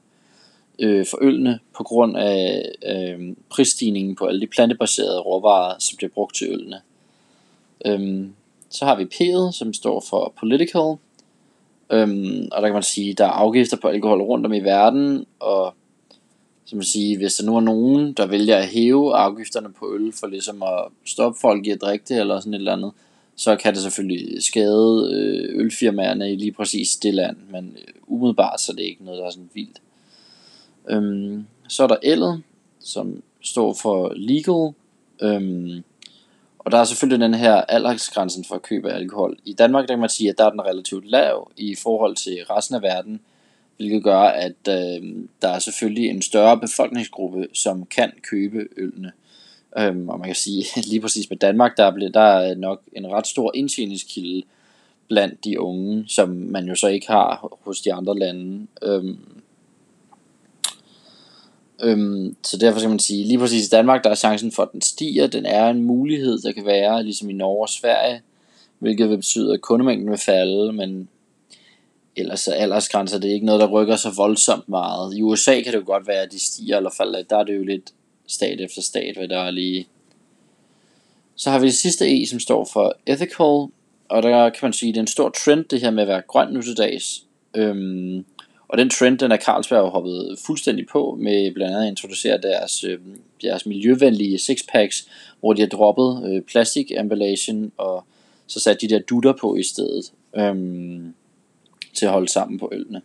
øh, 0.80 1.06
for 1.06 1.18
ølene 1.22 1.60
på 1.78 1.84
grund 1.84 2.18
af 2.18 2.72
øh, 2.86 3.36
prisstigningen 3.50 4.16
på 4.16 4.26
alle 4.26 4.42
de 4.42 4.48
plantebaserede 4.48 5.20
råvarer, 5.20 5.76
som 5.80 5.98
bliver 5.98 6.12
brugt 6.14 6.36
til 6.36 6.48
ølene. 6.52 6.82
Øhm, 7.86 8.34
så 8.70 8.86
har 8.86 8.96
vi 8.96 9.04
P'et, 9.04 9.52
som 9.52 9.74
står 9.74 10.04
for 10.10 10.34
Political, 10.40 10.96
øhm, 11.90 12.48
og 12.52 12.62
der 12.62 12.68
kan 12.68 12.74
man 12.74 12.84
sige, 12.84 13.14
der 13.14 13.26
er 13.26 13.30
afgifter 13.30 13.78
på 13.78 13.88
alkohol 13.88 14.22
rundt 14.22 14.46
om 14.46 14.54
i 14.54 14.60
verden, 14.60 15.26
og 15.40 15.74
som 16.66 16.78
man 16.78 16.84
sige, 16.84 17.18
hvis 17.18 17.36
der 17.36 17.46
nu 17.46 17.56
er 17.56 17.62
nogen, 17.62 18.14
der 18.14 18.26
vælger 18.26 18.58
at 18.58 18.68
hæve 18.68 19.16
afgifterne 19.16 19.74
på 19.74 19.94
øl 19.96 20.14
for 20.20 20.28
ligesom 20.28 20.64
at 20.64 20.86
stoppe 21.06 21.40
folk 21.40 21.68
i 21.68 21.70
at 21.70 21.82
drikke 21.82 22.06
det 22.08 22.20
eller 22.20 22.40
sådan 22.40 22.54
et 22.54 22.58
eller 22.58 22.74
andet, 22.74 22.92
så 23.36 23.56
kan 23.56 23.74
det 23.74 23.82
selvfølgelig 23.82 24.44
skade 24.44 25.10
øh, 25.14 25.62
ølfirmaerne 25.62 26.34
i 26.34 26.36
lige 26.36 26.52
præcis 26.52 26.96
det 26.96 27.14
land, 27.14 27.38
men 27.52 27.78
øh, 27.78 27.94
umiddelbart 28.08 28.62
så 28.62 28.72
er 28.72 28.76
det 28.76 28.84
ikke 28.84 29.06
noget, 29.06 29.20
der 29.20 29.26
er 29.26 29.32
sådan 29.32 29.50
vildt. 29.54 29.82
Øhm, 30.90 31.46
så 31.68 31.84
er 31.84 31.88
der 31.88 31.98
ellet, 32.04 32.44
som 32.80 33.24
står 33.42 33.74
for 33.82 34.14
legal, 34.16 34.74
øhm, 35.22 35.84
og 36.60 36.72
der 36.72 36.78
er 36.78 36.84
selvfølgelig 36.84 37.26
den 37.26 37.34
her 37.34 37.56
aldersgrænsen 37.56 38.46
for 38.46 38.56
at 38.56 38.62
købe 38.62 38.92
alkohol. 38.92 39.38
I 39.46 39.54
Danmark 39.54 39.88
der 39.88 39.94
kan 39.94 40.00
man 40.00 40.10
sige, 40.10 40.30
at 40.30 40.38
der 40.38 40.46
er 40.46 40.50
den 40.50 40.62
relativt 40.62 41.06
lav 41.06 41.52
i 41.58 41.76
forhold 41.76 42.16
til 42.16 42.38
resten 42.50 42.76
af 42.76 42.82
verden, 42.82 43.20
hvilket 43.78 44.04
gør, 44.04 44.20
at 44.20 44.68
øh, 44.70 45.26
der 45.42 45.48
er 45.48 45.60
selvfølgelig 45.60 46.10
en 46.10 46.22
større 46.22 46.60
befolkningsgruppe, 46.60 47.48
som 47.54 47.86
kan 47.86 48.12
købe 48.30 48.68
ølene. 48.78 49.12
Øhm, 49.78 50.10
og 50.10 50.20
man 50.20 50.28
kan 50.28 50.36
sige, 50.36 50.66
lige 50.90 51.02
præcis 51.02 51.30
med 51.30 51.38
Danmark, 51.38 51.78
der 51.78 51.84
er, 51.84 51.92
der 51.92 52.22
er 52.22 52.56
nok 52.56 52.82
en 52.94 53.08
ret 53.08 53.28
stor 53.28 53.52
indtjeningskilde 53.56 54.44
blandt 55.08 55.46
de 55.46 55.60
unge, 55.60 56.04
som 56.08 56.30
man 56.30 56.66
jo 56.66 56.76
så 56.76 56.88
ikke 56.88 57.08
har 57.08 57.58
hos 57.62 57.82
de 57.82 57.94
andre 57.94 58.20
lande. 58.20 58.68
Øhm, 58.82 59.18
øhm, 61.84 62.36
så 62.44 62.58
derfor 62.58 62.80
skal 62.80 62.90
man 62.90 63.00
sige, 63.00 63.28
lige 63.28 63.40
præcis 63.40 63.68
i 63.68 63.70
Danmark, 63.70 64.04
der 64.04 64.10
er 64.10 64.16
chancen 64.16 64.52
for, 64.52 64.64
at 64.64 64.72
den 64.74 64.82
stiger. 64.82 65.28
Den 65.28 65.46
er 65.46 65.70
en 65.70 65.84
mulighed, 65.84 66.40
der 66.42 66.52
kan 66.52 66.66
være, 66.66 67.04
ligesom 67.04 67.30
i 67.30 67.34
Norge 67.34 67.62
og 67.62 67.70
Sverige, 67.70 68.22
hvilket 68.80 69.10
vil 69.10 69.18
betyde, 69.18 69.54
at 69.54 69.62
kundemængden 69.62 70.10
vil 70.10 70.18
falde, 70.18 70.74
men 70.74 71.10
ellers 72.16 72.48
er 72.48 72.54
aldersgrænser 72.54 73.20
det 73.20 73.30
er 73.30 73.34
ikke 73.34 73.46
noget, 73.46 73.62
der 73.62 73.68
rykker 73.68 73.96
så 73.96 74.10
voldsomt 74.18 74.70
meget. 74.70 75.18
I 75.18 75.22
USA 75.22 75.62
kan 75.62 75.74
det 75.74 75.80
jo 75.80 75.86
godt 75.86 76.08
være, 76.08 76.22
at 76.22 76.32
de 76.32 76.40
stiger 76.40 76.78
eller 76.78 76.90
falder. 76.98 77.24
Der 77.24 77.38
er 77.38 77.44
det 77.44 77.56
jo 77.56 77.64
lidt 77.64 77.94
stat 78.28 78.62
efter 78.62 78.82
stat, 78.82 79.18
hvad 79.18 79.28
der 79.28 79.40
er 79.40 79.52
lige. 79.52 79.88
Så 81.36 81.50
har 81.50 81.60
vi 81.60 81.66
det 81.66 81.76
sidste 81.76 82.22
E, 82.22 82.26
som 82.28 82.40
står 82.40 82.70
for 82.74 82.96
ethical, 83.06 83.68
og 84.10 84.24
der 84.24 84.50
kan 84.50 84.60
man 84.62 84.74
sige, 84.74 84.90
at 84.90 84.94
det 84.94 85.00
er 85.00 85.04
en 85.04 85.08
stor 85.08 85.30
trend, 85.30 85.66
det 85.66 85.82
her 85.82 85.92
med 85.92 86.04
at 86.04 86.08
være 86.08 86.22
grøn 86.22 86.54
nu 86.54 86.62
til 86.62 86.78
dags. 86.78 87.24
Øhm, 87.56 88.26
og 88.68 88.78
den 88.78 88.90
trend, 88.90 89.20
den 89.20 89.32
er 89.32 89.38
Carlsberg 89.38 89.90
hoppet 89.90 90.38
fuldstændig 90.46 90.88
på, 90.88 91.18
med 91.20 91.54
blandt 91.54 91.74
andet 91.74 91.86
at 91.86 91.90
introducere 91.90 92.38
deres, 92.38 92.84
øh, 92.84 93.00
deres 93.42 93.66
miljøvenlige 93.66 94.40
sixpacks, 94.40 95.08
hvor 95.40 95.54
de 95.54 95.62
har 95.62 95.68
droppet 95.68 96.32
øh, 96.32 96.42
plastik 96.42 96.92
og 97.78 98.06
så 98.48 98.60
sat 98.60 98.82
de 98.82 98.88
der 98.88 99.00
dutter 99.00 99.34
på 99.42 99.56
i 99.56 99.64
stedet. 99.64 100.12
Øhm, 100.36 101.14
til 101.94 102.06
at 102.06 102.12
holde 102.12 102.30
sammen 102.30 102.60
på 102.60 102.70
ølene. 102.72 103.02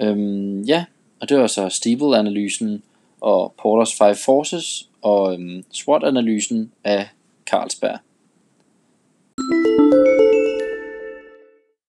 Øhm, 0.00 0.62
ja, 0.62 0.84
og 1.20 1.28
det 1.28 1.38
var 1.38 1.46
så 1.46 1.68
Steeple-analysen 1.68 2.82
og 3.20 3.54
Porters 3.62 3.94
Five 3.94 4.16
Forces 4.24 4.88
og 5.02 5.34
øhm, 5.34 5.64
SWOT-analysen 5.70 6.72
af 6.84 7.08
Carlsberg. 7.46 7.98